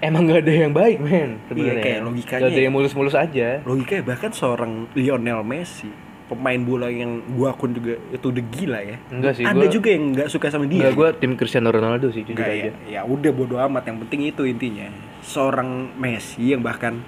Emang 0.00 0.24
gak 0.24 0.48
ada 0.48 0.54
yang 0.64 0.72
baik 0.72 0.96
men 0.96 1.36
sebenarnya 1.44 1.76
Iya, 1.76 1.84
kayak 1.84 2.00
logikanya 2.00 2.40
Gak 2.40 2.48
ada 2.48 2.56
ya. 2.56 2.64
yang 2.64 2.72
mulus-mulus 2.72 3.12
aja. 3.12 3.48
Logikanya 3.68 4.02
bahkan 4.02 4.32
seorang 4.32 4.88
Lionel 4.96 5.44
Messi 5.44 5.92
pemain 6.30 6.62
bola 6.62 6.86
yang 6.86 7.26
gua 7.34 7.50
akun 7.50 7.74
juga 7.74 7.98
itu 8.08 8.22
udah 8.22 8.44
gila 8.54 8.80
ya. 8.80 8.96
Enggak 9.10 9.32
sih, 9.34 9.42
ada 9.42 9.58
gua- 9.58 9.66
juga 9.68 9.88
yang 9.90 10.04
nggak 10.14 10.28
suka 10.30 10.46
sama 10.46 10.64
dia. 10.64 10.86
Enggak, 10.86 10.94
gue 10.94 11.08
tim 11.18 11.32
Cristiano 11.34 11.68
Ronaldo 11.68 12.06
sih 12.08 12.22
jujur 12.22 12.38
Nggak, 12.38 12.50
aja. 12.54 12.62
ya, 12.62 12.72
ya 12.86 13.00
udah 13.02 13.30
bodo 13.34 13.58
amat. 13.58 13.82
Yang 13.84 13.98
penting 14.06 14.20
itu 14.30 14.42
intinya. 14.46 14.86
Seorang 15.20 15.90
Messi 15.98 16.54
yang 16.54 16.62
bahkan 16.62 17.02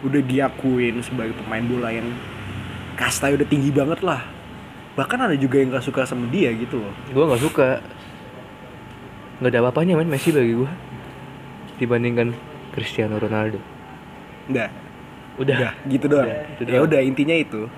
udah 0.00 0.22
diakuin 0.24 1.04
sebagai 1.04 1.36
pemain 1.36 1.62
bola 1.62 1.92
yang 1.92 2.08
kasta 2.96 3.28
udah 3.28 3.44
tinggi 3.44 3.68
banget 3.68 4.00
lah. 4.00 4.24
Bahkan 4.96 5.30
ada 5.30 5.36
juga 5.36 5.60
yang 5.60 5.70
gak 5.70 5.84
suka 5.84 6.02
sama 6.02 6.26
dia 6.26 6.50
gitu 6.50 6.80
loh. 6.80 6.94
Gue 7.12 7.22
nggak 7.22 7.42
suka. 7.44 7.68
Nggak 9.38 9.50
ada 9.52 9.58
apa-apanya 9.62 9.94
men 9.94 10.10
Messi 10.10 10.32
bagi 10.32 10.56
gue 10.56 10.70
dibandingkan 11.78 12.34
Cristiano 12.72 13.20
Ronaldo. 13.20 13.62
Udah, 14.48 14.66
udah, 15.38 15.56
udah 15.60 15.72
gitu 15.86 16.06
doang. 16.08 16.26
Udah, 16.26 16.42
itu 16.58 16.70
ya 16.72 16.80
udah 16.82 17.00
intinya 17.04 17.36
itu. 17.36 17.70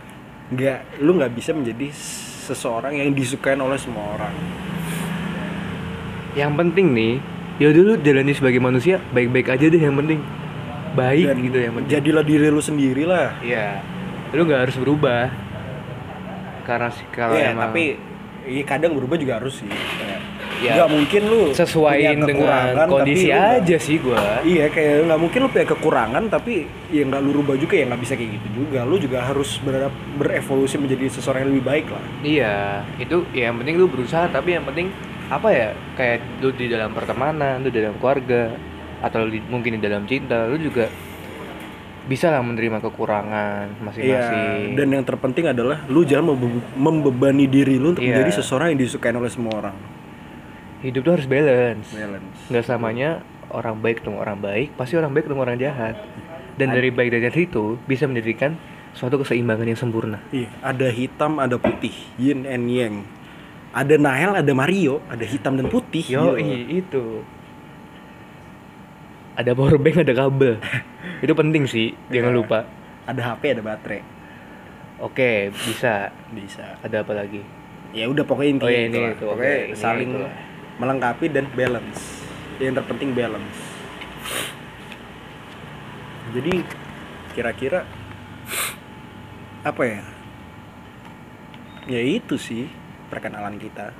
Nggak, 0.50 0.78
lu 0.98 1.14
nggak 1.14 1.32
bisa 1.32 1.54
menjadi 1.54 1.94
seseorang 2.46 2.98
yang 2.98 3.14
disukai 3.14 3.54
oleh 3.54 3.78
semua 3.78 4.18
orang. 4.18 4.34
yang 6.30 6.54
penting 6.54 6.94
nih 6.94 7.18
ya 7.58 7.74
dulu 7.74 7.98
jalani 7.98 8.30
sebagai 8.30 8.62
manusia 8.62 9.02
baik-baik 9.10 9.50
aja 9.50 9.66
deh 9.66 9.82
yang 9.82 9.98
penting 9.98 10.22
baik 10.94 11.26
Dan 11.26 11.38
gitu 11.42 11.58
yang 11.58 11.74
penting 11.74 11.90
jadilah 11.90 12.22
diri 12.22 12.46
lu 12.46 12.62
sendiri 12.62 13.02
lah. 13.02 13.34
iya 13.42 13.82
lu 14.30 14.46
nggak 14.46 14.70
harus 14.70 14.76
berubah 14.78 15.26
karena 16.62 16.86
sih 16.94 17.02
kalau 17.10 17.34
Iya, 17.34 17.50
emang 17.50 17.74
tapi 17.74 17.98
iya 18.46 18.62
kadang 18.62 18.94
berubah 18.94 19.18
juga 19.18 19.42
harus 19.42 19.58
sih. 19.58 19.66
Ya, 20.60 20.72
nggak 20.76 20.90
mungkin 20.92 21.22
lu 21.24 21.42
sesuaiin 21.50 22.20
punya 22.20 22.28
dengan 22.28 22.84
kondisi 22.84 23.28
aja 23.28 23.76
sih 23.80 23.96
gua 23.96 24.44
Iya 24.44 24.68
kayak 24.68 25.08
nggak 25.08 25.20
mungkin 25.20 25.38
lu 25.40 25.48
punya 25.48 25.66
kekurangan 25.66 26.24
tapi 26.28 26.52
ya 26.88 27.02
nggak 27.02 27.20
lu 27.20 27.30
rubah 27.32 27.56
juga 27.56 27.80
ya 27.80 27.88
nggak 27.88 28.00
bisa 28.00 28.12
kayak 28.12 28.30
gitu 28.36 28.48
juga. 28.60 28.84
Lu 28.84 28.96
juga 28.96 29.24
harus 29.24 29.56
beradap- 29.58 29.96
berevolusi 30.14 30.76
menjadi 30.76 31.08
seseorang 31.10 31.44
yang 31.44 31.50
lebih 31.50 31.64
baik 31.64 31.86
lah. 31.88 32.04
Iya, 32.20 32.54
itu 32.96 33.16
ya 33.32 33.48
yang 33.48 33.56
penting 33.56 33.74
lu 33.74 33.88
berusaha 33.88 34.28
tapi 34.28 34.52
yang 34.52 34.64
penting 34.64 34.92
apa 35.26 35.48
ya? 35.48 35.68
Kayak 35.96 36.20
lu 36.38 36.52
di 36.52 36.66
dalam 36.68 36.92
pertemanan, 36.92 37.60
lu 37.60 37.68
di 37.68 37.80
dalam 37.80 37.96
keluarga 37.96 38.52
atau 39.00 39.24
di- 39.24 39.40
mungkin 39.42 39.76
di 39.76 39.82
dalam 39.82 40.04
cinta, 40.04 40.44
lu 40.44 40.56
juga 40.56 40.92
bisa 42.02 42.28
lah 42.28 42.42
menerima 42.42 42.82
kekurangan 42.82 43.64
Iya. 43.70 43.80
masing-masing. 43.80 44.74
Dan 44.74 44.88
yang 44.90 45.04
terpenting 45.04 45.46
adalah 45.46 45.86
lu 45.86 46.02
jangan 46.02 46.34
membe- 46.34 46.64
membebani 46.74 47.46
diri 47.46 47.78
lu 47.78 47.94
untuk 47.94 48.02
Iya. 48.02 48.18
menjadi 48.18 48.42
seseorang 48.42 48.74
yang 48.74 48.80
disukai 48.82 49.14
oleh 49.14 49.30
semua 49.30 49.54
orang. 49.56 49.76
Hidup 50.80 51.00
tuh 51.04 51.12
harus 51.20 51.28
balance. 51.28 51.92
Balance. 51.92 52.38
Nggak 52.48 52.64
selamanya 52.64 53.08
orang 53.52 53.76
baik 53.78 54.00
ketemu 54.00 54.16
orang 54.22 54.38
baik, 54.40 54.68
pasti 54.78 54.96
orang 54.96 55.12
baik 55.12 55.28
ketemu 55.28 55.40
orang 55.44 55.58
jahat. 55.60 55.96
Dan 56.56 56.72
dari 56.72 56.88
baik 56.92 57.12
dan 57.12 57.20
jahat 57.24 57.40
itu 57.40 57.76
bisa 57.84 58.04
menjadikan 58.04 58.56
suatu 58.92 59.20
keseimbangan 59.20 59.66
yang 59.68 59.78
sempurna. 59.78 60.18
Iya, 60.32 60.50
ada 60.60 60.88
hitam, 60.88 61.36
ada 61.38 61.56
putih, 61.60 61.94
yin 62.16 62.48
and 62.48 62.66
yang. 62.68 62.94
Ada 63.70 64.02
Nael, 64.02 64.34
ada 64.34 64.50
Mario, 64.50 64.98
ada 65.06 65.22
hitam 65.22 65.54
dan 65.54 65.70
putih. 65.70 66.02
Yo, 66.02 66.34
Iya. 66.34 66.82
itu. 66.82 67.22
Ada 69.38 69.54
power 69.54 69.78
bank, 69.78 70.02
ada 70.02 70.12
kabel. 70.12 70.58
itu 71.24 71.32
penting 71.38 71.64
sih, 71.70 71.94
jangan 72.10 72.34
Iya. 72.34 72.38
lupa. 72.42 72.58
Ada 73.06 73.20
HP, 73.30 73.42
ada 73.56 73.62
baterai. 73.62 74.02
Oke, 75.00 75.54
bisa. 75.54 76.10
Bisa. 76.34 76.76
Ada 76.82 77.06
apa 77.06 77.14
lagi? 77.14 77.40
Ya 77.94 78.06
udah 78.06 78.22
pokoknya 78.22 78.50
intinya 78.58 78.68
Oh, 78.68 78.74
iya, 78.74 78.86
itu 78.86 78.98
ini 79.00 79.26
oke, 79.26 79.52
ini 79.70 79.74
saling 79.74 80.10
itu 80.12 80.18
lah. 80.22 80.32
Melengkapi 80.80 81.28
dan 81.28 81.44
balance. 81.52 82.24
Yang 82.56 82.80
terpenting 82.80 83.12
balance. 83.12 83.60
Jadi 86.32 86.64
kira-kira 87.36 87.84
apa 89.60 89.82
ya? 89.84 90.02
Ya 91.84 92.00
itu 92.00 92.40
sih 92.40 92.64
perkenalan 93.12 93.60
kita. 93.60 93.92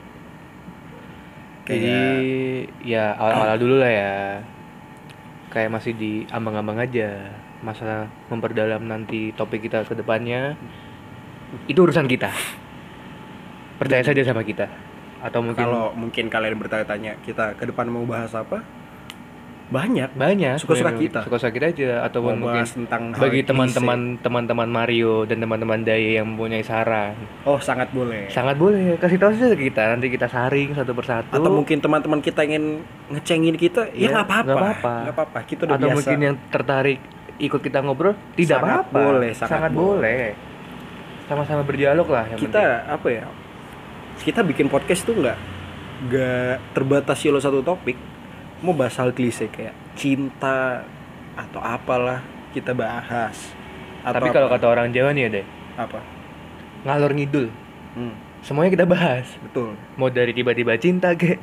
Jadi 1.69 2.01
ya 2.83 3.13
awal-awal 3.15 3.61
dulu 3.61 3.77
lah 3.79 3.93
ya. 3.93 4.15
Kayak 5.53 5.75
masih 5.77 5.93
di 5.93 6.25
ambang-ambang 6.33 6.81
aja. 6.81 7.29
Masalah 7.61 8.09
memperdalam 8.33 8.89
nanti 8.89 9.37
topik 9.37 9.69
kita 9.69 9.85
ke 9.85 9.93
depannya. 9.93 10.57
Itu 11.69 11.85
urusan 11.85 12.09
kita. 12.09 12.33
Percaya 13.77 14.01
saja 14.01 14.23
sama 14.25 14.41
kita. 14.47 14.90
Atau 15.21 15.45
mungkin 15.45 15.61
kalau 15.61 15.93
mungkin 15.93 16.25
kalian 16.27 16.57
bertanya-tanya 16.57 17.13
kita 17.21 17.53
ke 17.55 17.69
depan 17.69 17.87
mau 17.87 18.05
bahas 18.05 18.33
apa? 18.33 18.65
Banyak. 19.71 20.19
banyak 20.19 20.59
Suka-suka 20.59 20.91
kita. 20.99 21.23
Suka-suka 21.23 21.55
kita 21.55 21.71
aja 21.71 21.91
atau 22.03 22.27
Mau 22.27 22.35
mungkin 22.35 22.59
bahas 22.59 22.75
tentang 22.75 23.15
bagi 23.15 23.47
teman-teman 23.47 24.19
teman-teman 24.19 24.67
Mario 24.67 25.23
dan 25.23 25.39
teman-teman 25.39 25.87
Daya 25.87 26.19
yang 26.19 26.27
mempunyai 26.27 26.67
saran 26.67 27.15
Oh, 27.47 27.55
sangat 27.63 27.87
boleh. 27.95 28.27
sangat 28.27 28.59
boleh 28.59 28.99
kasih 28.99 29.23
tahu 29.23 29.31
saja 29.31 29.55
kita 29.55 29.95
nanti 29.95 30.11
kita 30.11 30.27
saring 30.27 30.75
satu 30.75 30.91
persatu 30.91 31.39
Atau 31.39 31.55
mungkin 31.55 31.79
teman-teman 31.79 32.19
kita 32.19 32.43
ingin 32.43 32.83
ngecengin 33.15 33.55
kita, 33.55 33.87
ya 33.95 33.95
Iya, 33.95 34.09
nggak 34.11 34.27
apa-apa. 34.27 34.43
nggak 34.43 34.59
apa-apa. 34.59 34.95
Nggak 35.07 35.15
apa-apa. 35.15 35.39
Kita 35.47 35.61
udah 35.63 35.71
atau 35.71 35.87
biasa. 35.87 35.95
mungkin 35.95 36.19
yang 36.19 36.37
tertarik 36.51 36.99
ikut 37.39 37.61
kita 37.63 37.79
ngobrol 37.81 38.15
tidak 38.35 38.59
Sangat 38.59 38.75
apa-apa 38.75 38.99
boleh, 39.07 39.31
sangat 39.39 39.71
boleh 39.71 40.27
sama-sama 41.25 41.63
berdialog 41.63 42.11
lah 42.11 42.27
yang 42.27 42.43
kita 42.43 42.91
apa 42.91 43.07
ya? 43.07 43.23
Kita 44.21 44.41
bikin 44.41 44.69
podcast 44.69 45.03
tuh 45.03 45.17
nggak 45.17 45.39
nggak 46.03 46.57
terbatasi 46.73 47.29
oleh 47.29 47.41
satu 47.41 47.61
topik. 47.61 47.97
Mau 48.61 48.73
bahas 48.73 48.93
hal 48.95 49.11
klise 49.11 49.49
kayak 49.49 49.73
cinta 49.95 50.85
atau 51.35 51.59
apalah 51.59 52.21
kita 52.53 52.73
bahas. 52.73 53.37
Atau 54.01 54.17
tapi 54.17 54.29
kalau 54.31 54.49
kata 54.49 54.67
orang 54.67 54.89
Jawa 54.91 55.13
nih 55.13 55.23
ya 55.23 55.31
deh 55.31 55.47
apa? 55.77 56.01
ngalor 56.81 57.13
ngidul 57.13 57.53
Hmm, 57.91 58.15
semuanya 58.41 58.73
kita 58.73 58.87
bahas 58.87 59.27
betul. 59.43 59.77
mau 59.99 60.09
dari 60.09 60.31
tiba-tiba 60.31 60.73
cinta 60.77 61.13
ke 61.13 61.37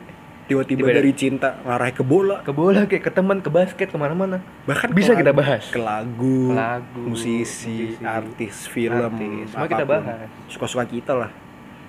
Tiba-tiba 0.48 0.88
Tiba- 0.88 0.96
dari 0.96 1.12
cinta 1.12 1.60
ngarah 1.62 1.92
ke 1.92 2.02
bola, 2.02 2.40
ke 2.40 2.50
bola 2.50 2.88
ke 2.88 2.98
ke 2.98 3.12
teman 3.12 3.44
ke 3.44 3.52
basket 3.52 3.92
ke 3.92 3.98
mana-mana 4.00 4.40
bahkan 4.64 4.90
Bisa 4.90 5.12
ke 5.12 5.20
kita 5.20 5.36
bahas. 5.36 5.68
ke 5.68 5.76
lagu, 5.78 6.56
Lagu, 6.56 7.04
musisi, 7.04 7.94
musisi, 7.94 8.02
artis, 8.02 8.56
film, 8.66 8.96
artis, 8.98 9.52
semua 9.52 9.68
kita 9.68 9.84
bahas. 9.84 10.26
Suka-suka 10.48 10.88
kita 10.88 11.14
lah. 11.14 11.30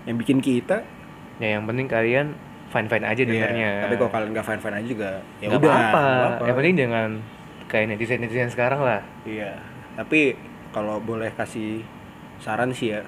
Yang 0.09 0.17
bikin 0.17 0.41
kita. 0.41 0.81
Ya 1.39 1.61
yang 1.61 1.69
penting 1.69 1.87
kalian 1.87 2.33
fine 2.69 2.89
fine 2.89 3.07
aja 3.07 3.23
dengarnya 3.23 3.69
Iya, 3.79 3.83
tapi 3.87 3.95
kalau 3.97 4.11
kalian 4.11 4.31
nggak 4.33 4.47
fine 4.49 4.61
fine 4.61 4.77
aja 4.81 4.87
juga 4.89 5.11
ya 5.39 5.47
nggak 5.49 5.61
udah 5.61 5.71
nggak 5.71 5.89
apa-apa. 5.89 6.43
yang 6.45 6.57
penting 6.57 6.75
jangan 6.77 7.09
kayak 7.69 7.85
netizen 7.93 8.19
netizen 8.25 8.51
sekarang 8.51 8.81
lah. 8.83 9.01
Iya 9.23 9.53
tapi 9.95 10.39
kalau 10.71 11.03
boleh 11.03 11.35
kasih 11.35 11.83
saran 12.39 12.71
sih 12.71 12.95
ya 12.95 13.03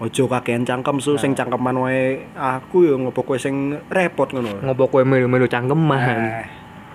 ojo 0.00 0.26
kakean 0.26 0.64
cangkem 0.64 0.98
su 0.98 1.14
Nah. 1.14 1.20
sing 1.20 1.32
cangkeman 1.36 1.76
wae 1.78 2.24
aku 2.32 2.88
yo 2.88 2.94
ngopo 2.96 3.22
kowe 3.22 3.36
sing 3.36 3.76
repot 3.86 4.32
ngono. 4.32 4.64
Ngopo 4.64 4.88
kue 4.88 5.04
melu-melu 5.04 5.44
cangkeman. 5.46 6.16
Nah, 6.16 6.44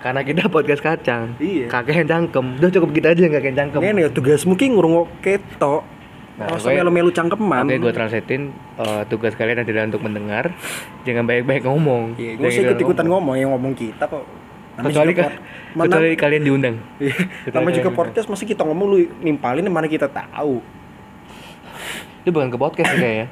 karena 0.02 0.20
kita 0.26 0.50
podcast 0.50 0.82
kacang. 0.82 1.38
Iya. 1.38 1.70
kakek 1.70 2.04
cangkem. 2.04 2.58
Udah 2.58 2.70
cukup 2.74 2.90
kita 2.92 3.14
aja 3.14 3.20
yang 3.22 3.34
kakek 3.38 3.54
cangkem. 3.54 3.80
Ngene 3.80 4.00
ya 4.06 4.10
tugasmu 4.10 4.58
ki 4.58 4.74
ngrungokke 4.74 5.38
tok 5.56 5.86
Nah, 6.36 6.52
Masa 6.52 6.68
melu-melu 6.68 7.08
cangkeman. 7.10 7.64
Oke, 7.64 7.80
gue 7.80 7.92
translatein 7.96 8.42
eh, 8.76 9.02
tugas 9.08 9.32
kalian 9.32 9.64
adalah 9.64 9.88
untuk 9.88 10.04
mendengar, 10.04 10.52
jangan 11.02 11.24
banyak-banyak 11.24 11.64
ngomong. 11.64 12.02
Iya, 12.14 12.36
gue 12.36 12.48
sih 12.50 12.60
ikut 12.60 12.76
ikut-ikutan 12.76 13.08
ngomong 13.08 13.34
yang 13.34 13.56
ngomong 13.56 13.72
kita 13.72 14.04
kok. 14.04 14.20
Kecuali 14.76 15.16
ka- 15.16 15.32
kecuali 15.72 16.12
kalian 16.12 16.42
diundang. 16.44 16.76
Iya, 17.00 17.16
namanya 17.48 17.80
juga 17.80 17.90
podcast 17.90 18.28
masih 18.28 18.44
kita 18.44 18.68
ngomong 18.68 18.86
lu 18.86 18.98
nimpalin 19.18 19.64
mana 19.66 19.88
kita 19.88 20.04
tahu. 20.06 20.60
Itu 22.20 22.28
bukan 22.28 22.52
ke 22.52 22.58
podcast 22.58 22.92
sih 22.92 23.00
kayaknya. 23.00 23.26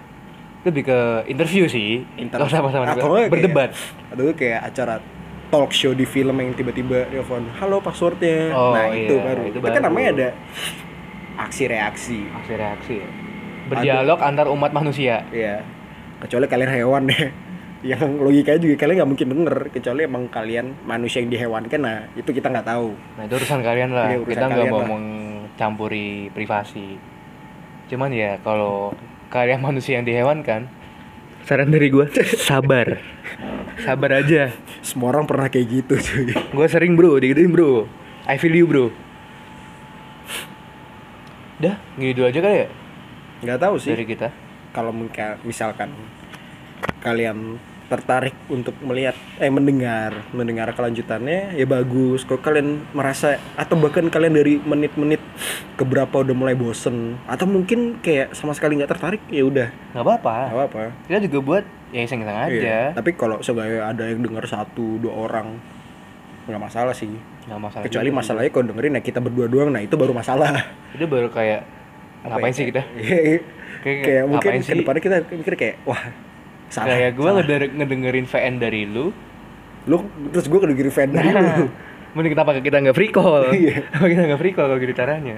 Lebih 0.64 0.82
ke 0.88 0.98
interview 1.28 1.68
sih. 1.68 2.08
Inter- 2.16 2.40
Gak 2.40 2.48
usah 2.48 2.64
sama-sama 2.64 2.88
Atau 2.88 3.12
kayak- 3.12 3.28
berdebat. 3.28 3.70
Aduh 4.08 4.32
kayak 4.32 4.64
acara 4.64 4.96
talk 5.52 5.70
show 5.70 5.92
di 5.92 6.02
film 6.02 6.32
yang 6.34 6.56
tiba-tiba 6.56 7.04
telepon, 7.06 7.44
"Halo 7.60 7.78
passwordnya." 7.78 8.48
Oh, 8.50 8.72
nah, 8.72 8.88
itu 8.88 9.12
iya, 9.12 9.22
baru. 9.22 9.42
itu 9.44 9.50
Itu, 9.52 9.58
kan 9.60 9.76
baru. 9.76 9.84
namanya 9.84 10.08
ada 10.10 10.28
aksi 11.38 11.64
reaksi. 11.66 12.18
Aksi 12.30 12.52
reaksi 12.54 12.94
ya. 13.02 13.08
Berdialog 13.70 14.20
antar 14.20 14.46
umat 14.52 14.70
manusia. 14.70 15.24
Iya. 15.32 15.64
Kecuali 16.20 16.46
kalian 16.46 16.72
hewan 16.72 17.02
deh. 17.10 17.24
Yang 17.90 18.16
logikanya 18.16 18.60
juga 18.64 18.74
kalian 18.80 18.96
nggak 18.96 19.10
mungkin 19.12 19.28
denger 19.28 19.56
kecuali 19.68 20.00
emang 20.08 20.24
kalian 20.32 20.66
manusia 20.88 21.20
yang 21.20 21.28
dihewankan 21.28 21.84
nah 21.84 22.08
itu 22.16 22.32
kita 22.32 22.48
nggak 22.48 22.64
tahu 22.64 22.96
Nah, 22.96 23.28
itu 23.28 23.36
urusan 23.36 23.60
kalian 23.60 23.92
lah. 23.92 24.08
Iya, 24.08 24.24
urusan 24.24 24.32
kita 24.32 24.44
nggak 24.48 24.66
mau 24.72 24.82
mencampuri 24.88 26.32
privasi. 26.32 26.96
Cuman 27.92 28.08
ya 28.16 28.40
kalau 28.40 28.96
kalian 29.28 29.60
manusia 29.68 30.00
yang 30.00 30.08
dihewankan, 30.08 30.72
saran 31.44 31.68
dari 31.68 31.92
gue 31.92 32.08
sabar. 32.40 32.96
Sabar 33.84 34.22
aja. 34.22 34.54
semua 34.86 35.10
orang 35.10 35.26
pernah 35.26 35.50
kayak 35.50 35.66
gitu 35.66 35.94
cuy 35.98 36.30
Gue 36.30 36.66
sering 36.70 36.94
bro, 36.94 37.18
digituin 37.18 37.50
bro. 37.50 37.90
I 38.24 38.38
feel 38.38 38.54
you 38.54 38.70
bro. 38.70 38.94
Dah, 41.64 41.76
gitu 41.96 42.20
aja 42.22 42.38
kali 42.38 42.56
ya 42.58 42.68
nggak 43.40 43.58
tahu 43.58 43.74
sih 43.76 43.90
dari 43.90 44.04
kita. 44.06 44.28
kalau 44.70 44.92
misalkan 45.42 45.90
kalian 47.00 47.56
tertarik 47.84 48.32
untuk 48.48 48.72
melihat 48.80 49.12
eh 49.36 49.48
mendengar 49.48 50.24
mendengar 50.32 50.72
kelanjutannya 50.72 51.52
ya 51.52 51.64
bagus 51.64 52.24
kalau 52.24 52.40
kalian 52.40 52.80
merasa 52.90 53.36
atau 53.54 53.76
bahkan 53.76 54.08
kalian 54.08 54.32
dari 54.32 54.56
menit-menit 54.56 55.20
keberapa 55.76 56.24
udah 56.24 56.32
mulai 56.32 56.56
bosen 56.56 57.20
atau 57.24 57.44
mungkin 57.44 58.00
kayak 58.00 58.32
sama 58.32 58.56
sekali 58.56 58.80
nggak 58.80 58.88
tertarik 58.90 59.20
ya 59.28 59.44
udah 59.44 59.68
Gak 59.92 60.00
apa-apa. 60.00 60.36
nggak 60.48 60.56
apa-apa 60.58 60.82
Kita 61.04 61.18
juga 61.22 61.38
buat 61.44 61.64
ya 61.92 62.00
iseng-iseng 62.02 62.38
aja. 62.40 62.50
Iya. 62.50 62.82
tapi 62.96 63.10
kalau 63.12 63.38
seenggaknya 63.38 63.84
ada 63.84 64.04
yang 64.08 64.24
dengar 64.24 64.44
satu 64.44 64.96
dua 64.98 65.12
orang 65.12 65.60
nggak 66.48 66.60
masalah 66.60 66.96
sih 66.96 67.12
Nggak 67.44 67.60
masalah. 67.60 67.84
kecuali 67.84 68.08
juga. 68.08 68.18
masalahnya 68.18 68.50
kalau 68.50 68.66
dengerin 68.66 68.92
ya 68.92 69.02
kita 69.02 69.18
berdua 69.18 69.46
doang 69.46 69.68
nah 69.68 69.78
itu 69.78 69.94
baru 69.94 70.12
masalah 70.12 70.50
Itu 70.90 71.04
baru 71.04 71.28
kayak 71.28 71.60
Apa 72.22 72.28
ngapain 72.34 72.48
ya? 72.48 72.56
sih 72.56 72.64
kita? 72.66 72.82
kayak, 73.84 74.00
Kayak, 74.00 74.24
mungkin 74.26 74.48
ngapain 74.50 74.62
sih? 74.62 74.70
ke 74.70 74.80
depannya 74.80 75.02
kita 75.02 75.16
mikir 75.30 75.54
kayak 75.54 75.76
wah 75.84 76.02
salah 76.66 76.88
Kayak 76.90 77.10
gue 77.14 77.30
ngedengerin 77.76 78.26
VN 78.26 78.54
dari 78.56 78.82
lu. 78.84 79.12
lu 79.84 79.96
terus 80.30 80.46
gue 80.46 80.56
kedengerin 80.58 80.88
fan 80.90 81.10
dari 81.10 81.28
lu 81.28 81.36
Nah, 81.36 81.68
mending 82.14 82.32
kenapa 82.32 82.54
kita 82.56 82.78
nggak 82.78 82.94
free 82.94 83.10
call? 83.10 83.50
Iya. 83.52 83.84
Kenapa 83.84 84.06
kita 84.06 84.22
nggak 84.24 84.38
free 84.38 84.54
call 84.54 84.66
kalau 84.66 84.78
gitu 84.78 84.94
caranya? 84.94 85.36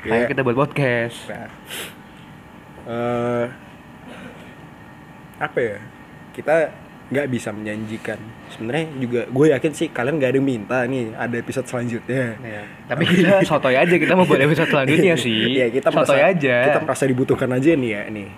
Kayak 0.00 0.16
Iya. 0.16 0.26
kita 0.26 0.40
buat 0.40 0.56
podcast. 0.56 1.18
Nah, 1.28 1.48
eh, 2.88 3.44
apa 5.38 5.58
ya 5.60 5.76
kita 6.32 6.72
nggak 7.08 7.26
bisa 7.26 7.48
menjanjikan 7.50 8.20
sebenarnya 8.48 8.84
juga 9.00 9.20
gue 9.24 9.46
yakin 9.48 9.72
sih 9.72 9.88
kalian 9.88 10.20
nggak 10.20 10.28
ada 10.28 10.36
yang 10.36 10.44
minta 10.46 10.78
nih 10.84 11.08
ada 11.12 11.36
episode 11.36 11.64
selanjutnya 11.64 12.36
Iya. 12.36 12.62
Tapi 12.84 13.02
kita 13.08 13.40
sotoy 13.42 13.74
aja 13.74 13.94
kita 13.94 14.12
mau 14.12 14.24
buat 14.24 14.36
episode 14.38 14.68
selanjutnya 14.68 15.16
sih. 15.24 15.56
Iya, 15.56 15.66
kita 15.70 15.88
merasa, 15.88 16.04
sotoy 16.04 16.20
aja. 16.20 16.56
kita 16.68 16.80
merasa 16.84 17.04
dibutuhkan 17.04 17.48
aja 17.48 17.70
nih 17.72 17.90
ya 17.90 18.02
nih 18.08 18.28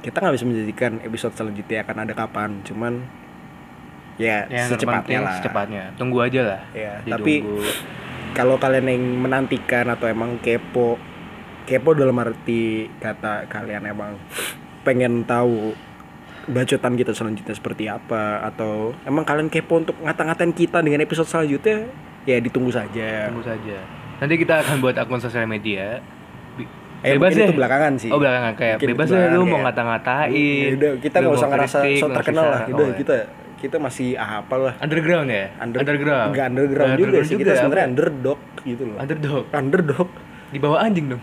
kita 0.00 0.16
nggak 0.18 0.34
bisa 0.34 0.44
menjanjikan 0.44 0.92
episode 1.00 1.34
selanjutnya 1.36 1.78
akan 1.80 1.96
ada 2.00 2.12
kapan 2.12 2.50
cuman 2.64 2.92
ya 4.16 4.44
Yang 4.46 4.68
secepatnya 4.72 4.98
terpenting 5.04 5.20
lah 5.22 5.34
secepatnya. 5.36 5.84
Tunggu 5.94 6.18
aja 6.20 6.40
lah. 6.42 6.60
ya 6.72 6.92
tapi 7.06 7.44
kalau 8.32 8.56
kalian 8.56 8.88
yang 8.88 9.04
menantikan 9.20 9.84
atau 9.86 10.08
emang 10.08 10.40
kepo 10.40 10.96
kepo 11.62 11.92
dalam 11.92 12.16
arti 12.16 12.88
kata 12.96 13.46
kalian 13.46 13.84
emang 13.84 14.16
pengen 14.82 15.22
tahu 15.22 15.76
bacotan 16.48 16.98
kita 16.98 17.12
selanjutnya 17.14 17.54
seperti 17.54 17.86
apa 17.86 18.42
atau 18.42 18.96
emang 19.06 19.22
kalian 19.22 19.46
kepo 19.46 19.78
untuk 19.78 19.96
ngata-ngatain 20.02 20.50
kita 20.50 20.82
dengan 20.82 21.02
episode 21.02 21.28
selanjutnya? 21.28 21.86
Ya 22.26 22.38
ditunggu 22.38 22.70
saja. 22.70 23.30
Tunggu 23.30 23.46
saja. 23.46 23.78
Nanti 24.22 24.34
kita 24.38 24.62
akan 24.62 24.78
buat 24.78 24.94
akun 24.98 25.18
sosial 25.18 25.46
media. 25.46 25.98
Eh, 27.02 27.18
mungkin 27.18 27.34
itu 27.50 27.54
belakangan 27.58 27.92
sih. 27.98 28.10
Oh 28.14 28.22
belakangan. 28.22 28.54
Kayak 28.54 28.76
Mungkin 28.78 28.90
bebas 28.94 29.06
deh 29.10 29.26
lu 29.34 29.42
mau 29.46 29.60
ngata-ngatain. 29.66 30.30
Ya 30.70 30.74
udah. 30.78 30.92
Kita 31.02 31.16
nggak 31.18 31.34
usah 31.34 31.48
ngerasa 31.50 31.78
so 31.98 32.06
terkenal 32.14 32.46
lah. 32.46 32.60
udah 32.70 32.78
Oh, 32.78 32.90
ya. 32.90 32.94
kita 32.94 33.16
kita 33.58 33.76
masih 33.82 34.14
apa 34.14 34.54
lah. 34.54 34.74
Underground 34.78 35.28
ya? 35.30 35.50
Under- 35.58 35.82
underground. 35.82 36.30
nggak 36.30 36.46
underground 36.54 36.90
juga 36.94 37.02
Underground 37.02 37.26
sih. 37.26 37.36
Kita 37.42 37.50
apa? 37.50 37.58
sebenarnya 37.58 37.86
underdog 37.90 38.40
gitu 38.62 38.82
loh. 38.86 38.96
Underdog. 39.02 39.44
Underdog. 39.50 40.08
Di 40.54 40.58
bawah 40.62 40.78
anjing 40.78 41.06
dong 41.10 41.22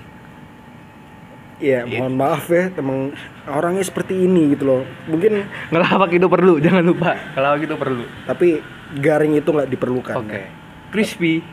Iya, 1.59 1.83
Iya. 1.83 1.99
mohon 1.99 2.15
maaf 2.15 2.47
ya, 2.47 2.71
emang 2.71 3.11
orangnya 3.45 3.83
seperti 3.83 4.15
ini 4.17 4.55
gitu 4.55 4.63
loh. 4.65 4.81
Mungkin 5.05 5.43
ngelawak 5.69 6.07
itu 6.09 6.25
perlu 6.25 6.55
jangan 6.65 6.81
lupa 6.81 7.19
ngelawak 7.35 7.61
itu 7.61 7.75
perlu 7.75 8.03
tapi 8.23 8.47
garing 8.95 9.35
itu 9.35 9.45
nggak 9.45 9.69
diperlukan. 9.69 10.15
oke 10.17 10.31
ya. 10.33 10.47
crispy 10.89 11.43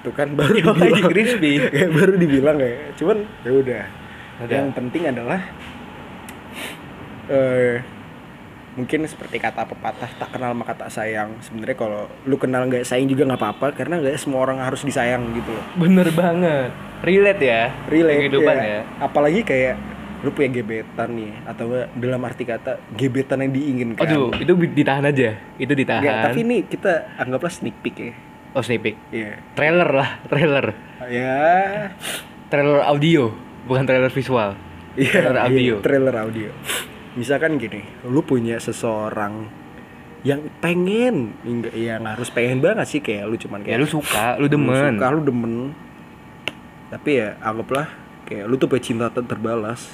Itu 0.00 0.10
kan 0.10 0.32
baru 0.32 0.50
Yo, 0.50 0.72
dibilang. 0.74 0.88
aja 0.90 1.02
crispy. 1.14 1.50
Kayak 1.70 1.90
baru 1.92 2.12
dibilang 2.16 2.56
ya. 2.56 2.72
Cuman 2.96 3.16
ya 3.40 3.50
udah. 3.52 3.84
Yang 4.42 4.66
penting 4.74 5.02
adalah 5.06 5.40
eh 7.28 7.78
mungkin 8.72 9.04
seperti 9.04 9.36
kata 9.36 9.62
pepatah 9.62 10.08
tak 10.10 10.32
kenal 10.32 10.50
maka 10.52 10.74
tak 10.74 10.88
sayang. 10.88 11.36
Sebenarnya 11.38 11.76
kalau 11.76 12.02
lu 12.24 12.34
kenal 12.34 12.64
nggak 12.64 12.82
sayang 12.82 13.06
juga 13.06 13.28
nggak 13.28 13.38
apa-apa 13.38 13.66
karena 13.72 14.00
nggak 14.00 14.16
semua 14.16 14.42
orang 14.42 14.58
harus 14.58 14.82
disayang 14.82 15.22
gitu 15.32 15.52
loh. 15.52 15.64
bener 15.78 16.08
banget 16.10 16.72
relate 17.02 17.42
ya 17.42 17.62
relate 17.90 18.18
kehidupan 18.26 18.54
ya. 18.56 18.66
ya, 18.66 18.80
apalagi 19.02 19.42
kayak 19.42 19.74
lu 20.22 20.30
punya 20.30 20.54
gebetan 20.54 21.18
nih 21.18 21.34
atau 21.50 21.66
dalam 21.98 22.22
arti 22.22 22.46
kata 22.46 22.78
gebetan 22.94 23.42
yang 23.42 23.52
diinginkan. 23.52 24.06
Aduh 24.06 24.30
itu 24.38 24.54
ditahan 24.54 25.02
aja. 25.02 25.34
Itu 25.58 25.74
ditahan. 25.74 26.02
Nggak, 26.02 26.22
tapi 26.30 26.38
ini 26.46 26.56
kita 26.62 27.18
anggaplah 27.18 27.50
sneak 27.50 27.74
peek 27.82 27.96
ya. 27.98 28.14
Oh 28.54 28.62
sneak 28.62 28.86
peek. 28.86 28.96
Iya. 29.10 29.42
Trailer 29.58 29.90
lah 29.90 30.22
trailer. 30.30 30.66
Ya 31.10 31.42
trailer 32.46 32.86
audio 32.86 33.34
bukan 33.66 33.82
trailer 33.82 34.14
visual. 34.14 34.54
Iya 34.94 35.10
Trailer 35.10 35.34
iya, 35.34 35.42
audio. 35.42 35.74
trailer 35.82 36.16
audio. 36.22 36.50
Misalkan 37.18 37.58
gini 37.58 37.82
lu 38.06 38.22
punya 38.22 38.62
seseorang 38.62 39.50
yang 40.22 40.38
pengen 40.62 41.34
ya 41.74 41.98
nggak 41.98 42.14
harus 42.14 42.30
pengen 42.30 42.62
banget 42.62 42.86
sih 42.86 43.00
kayak 43.02 43.26
lu 43.26 43.34
cuman 43.34 43.66
ya 43.66 43.74
kayak 43.74 43.78
lu 43.82 43.88
suka 43.90 44.38
lu 44.38 44.46
lu 44.46 44.54
demen. 44.54 44.94
suka 44.94 45.06
lu 45.10 45.20
demen 45.26 45.54
tapi 46.92 47.24
ya 47.24 47.40
anggaplah 47.40 47.88
kayak 48.28 48.44
lu 48.44 48.60
tuh 48.60 48.68
punya 48.68 48.84
cinta 48.84 49.08
tak 49.08 49.24
terbalas. 49.24 49.88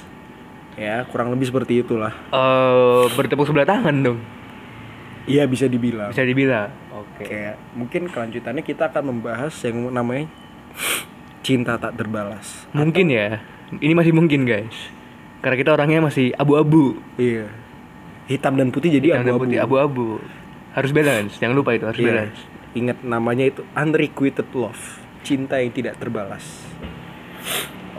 Ya 0.75 1.07
kurang 1.07 1.31
lebih 1.31 1.47
seperti 1.47 1.79
itulah. 1.79 2.11
Eh, 2.31 3.03
bertepuk 3.15 3.47
sebelah 3.47 3.63
tangan 3.63 3.95
dong. 4.03 4.19
Iya 5.23 5.47
bisa 5.47 5.71
dibilang. 5.71 6.11
Bisa 6.11 6.27
dibilang. 6.27 6.67
Oke. 6.91 7.23
Kayak 7.23 7.55
mungkin 7.71 8.11
kelanjutannya 8.11 8.63
kita 8.67 8.91
akan 8.91 9.15
membahas 9.15 9.55
yang 9.63 9.87
namanya 9.95 10.27
cinta 11.39 11.79
tak 11.79 11.95
terbalas. 11.95 12.67
Mungkin 12.75 13.07
ya. 13.11 13.39
Ini 13.79 13.95
masih 13.95 14.11
mungkin 14.11 14.43
guys. 14.43 14.75
Karena 15.39 15.55
kita 15.55 15.71
orangnya 15.71 16.03
masih 16.03 16.35
abu-abu. 16.35 16.99
Iya. 17.15 17.47
Hitam 18.27 18.59
dan 18.59 18.75
putih 18.75 18.91
jadi 18.91 19.23
abu-abu. 19.23 19.47
putih 19.47 19.59
abu-abu. 19.63 20.07
Harus 20.75 20.91
balance. 20.91 21.39
Jangan 21.39 21.55
lupa 21.55 21.71
itu 21.75 21.87
harus 21.87 21.99
Iya. 21.99 22.07
balance. 22.11 22.39
Ingat 22.75 22.97
namanya 23.07 23.45
itu 23.47 23.61
unrequited 23.71 24.51
love 24.51 25.08
cinta 25.23 25.59
yang 25.59 25.71
tidak 25.73 25.99
terbalas. 25.99 26.65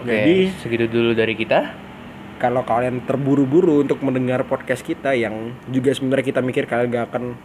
Oke 0.00 0.08
jadi 0.08 0.36
segitu 0.60 0.86
dulu 0.88 1.10
dari 1.12 1.36
kita. 1.36 1.88
kalau 2.40 2.64
kalian 2.64 3.04
terburu-buru 3.04 3.84
untuk 3.84 4.00
mendengar 4.00 4.48
podcast 4.48 4.80
kita 4.80 5.12
yang 5.12 5.52
juga 5.68 5.92
sebenarnya 5.92 6.24
kita 6.24 6.40
mikir 6.40 6.64
kalian 6.64 6.88
gak 6.88 7.12
akan 7.12 7.36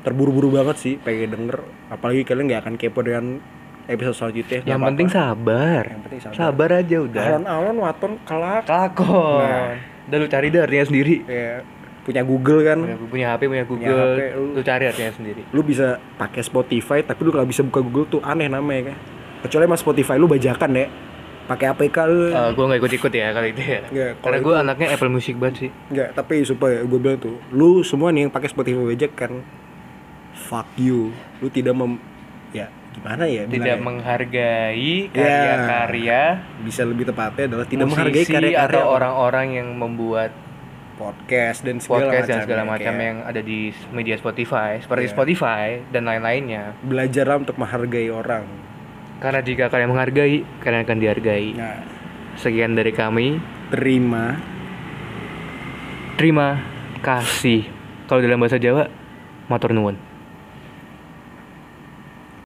terburu-buru 0.00 0.56
banget 0.56 0.76
sih 0.80 0.94
pengen 0.96 1.36
denger 1.36 1.60
apalagi 1.92 2.24
kalian 2.24 2.48
gak 2.48 2.64
akan 2.64 2.74
kepo 2.80 3.04
dengan 3.04 3.44
episode 3.84 4.16
selanjutnya 4.16 4.64
yang 4.64 4.80
penting 4.80 5.12
sabar. 5.12 5.82
Yang 5.84 6.00
penting 6.08 6.20
sabar. 6.24 6.36
sabar 6.40 6.68
aja 6.80 6.96
udah. 7.04 7.26
Alon-alon 7.28 7.76
waton 7.76 8.12
kelak 8.24 8.64
kelakon. 8.64 9.44
Nah, 9.44 9.76
udah 10.08 10.16
lu 10.16 10.26
cari 10.32 10.46
deh 10.48 10.60
artinya 10.64 10.86
sendiri. 10.88 11.16
Ya 11.28 11.60
punya 12.06 12.22
Google 12.22 12.62
kan. 12.62 12.78
Punya, 12.78 12.96
punya 13.04 13.26
HP 13.28 13.42
punya 13.44 13.64
Google 13.64 13.98
HP, 14.14 14.20
lu- 14.32 14.54
lu 14.54 14.60
cari 14.62 14.84
artinya 14.86 15.10
sendiri. 15.12 15.42
lu 15.44 15.60
bisa 15.60 15.86
pakai 16.14 16.38
Spotify 16.40 17.02
tapi 17.02 17.20
lu 17.20 17.30
nggak 17.30 17.44
bisa 17.44 17.60
buka 17.60 17.82
Google 17.82 18.06
tuh 18.08 18.20
aneh 18.22 18.46
namanya 18.46 18.94
kan. 18.94 18.96
Kecuali 19.42 19.66
mas 19.66 19.82
Spotify 19.82 20.14
lu 20.14 20.24
bajakan 20.24 20.70
ya 20.72 20.86
pakai 21.46 21.66
APK 21.68 21.96
lu. 22.06 22.22
Eh, 22.28 22.50
gue 22.52 22.64
nggak 22.64 22.78
ikut-ikut 22.80 23.12
ya 23.12 23.26
kali 23.30 23.48
itu 23.50 23.62
ya. 23.62 23.80
Kalau 23.82 24.22
karena 24.22 24.38
gue 24.40 24.54
anaknya 24.56 24.86
Apple 24.92 25.10
Music 25.10 25.34
banget 25.34 25.56
sih. 25.58 25.70
Nggak 25.88 26.08
tapi 26.14 26.42
supaya 26.42 26.78
gue 26.80 26.98
bilang 26.98 27.18
tuh 27.18 27.42
lu 27.50 27.82
semua 27.82 28.08
nih 28.08 28.22
yang 28.22 28.32
pakai 28.32 28.48
Spotify 28.48 28.78
bajakan 28.78 29.42
fuck 30.32 30.70
you. 30.76 31.10
Lu 31.38 31.48
tidak 31.48 31.74
mem 31.74 31.98
ya 32.50 32.66
gimana 32.88 33.28
ya 33.28 33.44
tidak 33.44 33.76
menghargai 33.78 35.12
Ya. 35.12 35.12
karya-karya 35.12 36.22
bisa 36.64 36.80
lebih 36.80 37.04
tepatnya 37.04 37.44
adalah 37.46 37.66
tidak 37.66 37.86
menghargai 37.86 38.24
karya-karya 38.24 38.56
atau 38.72 38.88
orang-orang 38.88 39.46
yang 39.54 39.68
membuat 39.70 40.32
podcast 40.96 41.62
dan 41.62 41.76
segala 41.78 42.08
podcast 42.08 42.26
dan 42.26 42.36
macam 42.36 42.44
segala 42.48 42.62
ya, 42.62 42.68
macam 42.68 42.92
kayak 42.92 43.06
yang 43.06 43.18
ada 43.22 43.40
di 43.44 43.58
media 43.92 44.16
Spotify. 44.16 44.70
Seperti 44.80 45.04
Iya. 45.06 45.12
Spotify 45.12 45.64
dan 45.92 46.02
lain-lainnya. 46.08 46.64
Belajarlah 46.82 47.36
untuk 47.44 47.56
menghargai 47.60 48.08
orang. 48.08 48.44
Karena 49.20 49.40
jika 49.40 49.68
kalian 49.68 49.92
menghargai 49.92 50.44
kalian 50.60 50.82
akan 50.84 50.98
dihargai. 51.00 51.48
Nah 51.56 51.96
sekian 52.36 52.76
dari 52.76 52.92
kami. 52.92 53.40
Terima. 53.72 54.36
Terima 56.16 56.60
kasih. 57.00 57.66
Kalau 58.06 58.20
dalam 58.22 58.38
bahasa 58.38 58.60
Jawa 58.60 58.86
matur 59.50 59.74
nuwun 59.74 59.98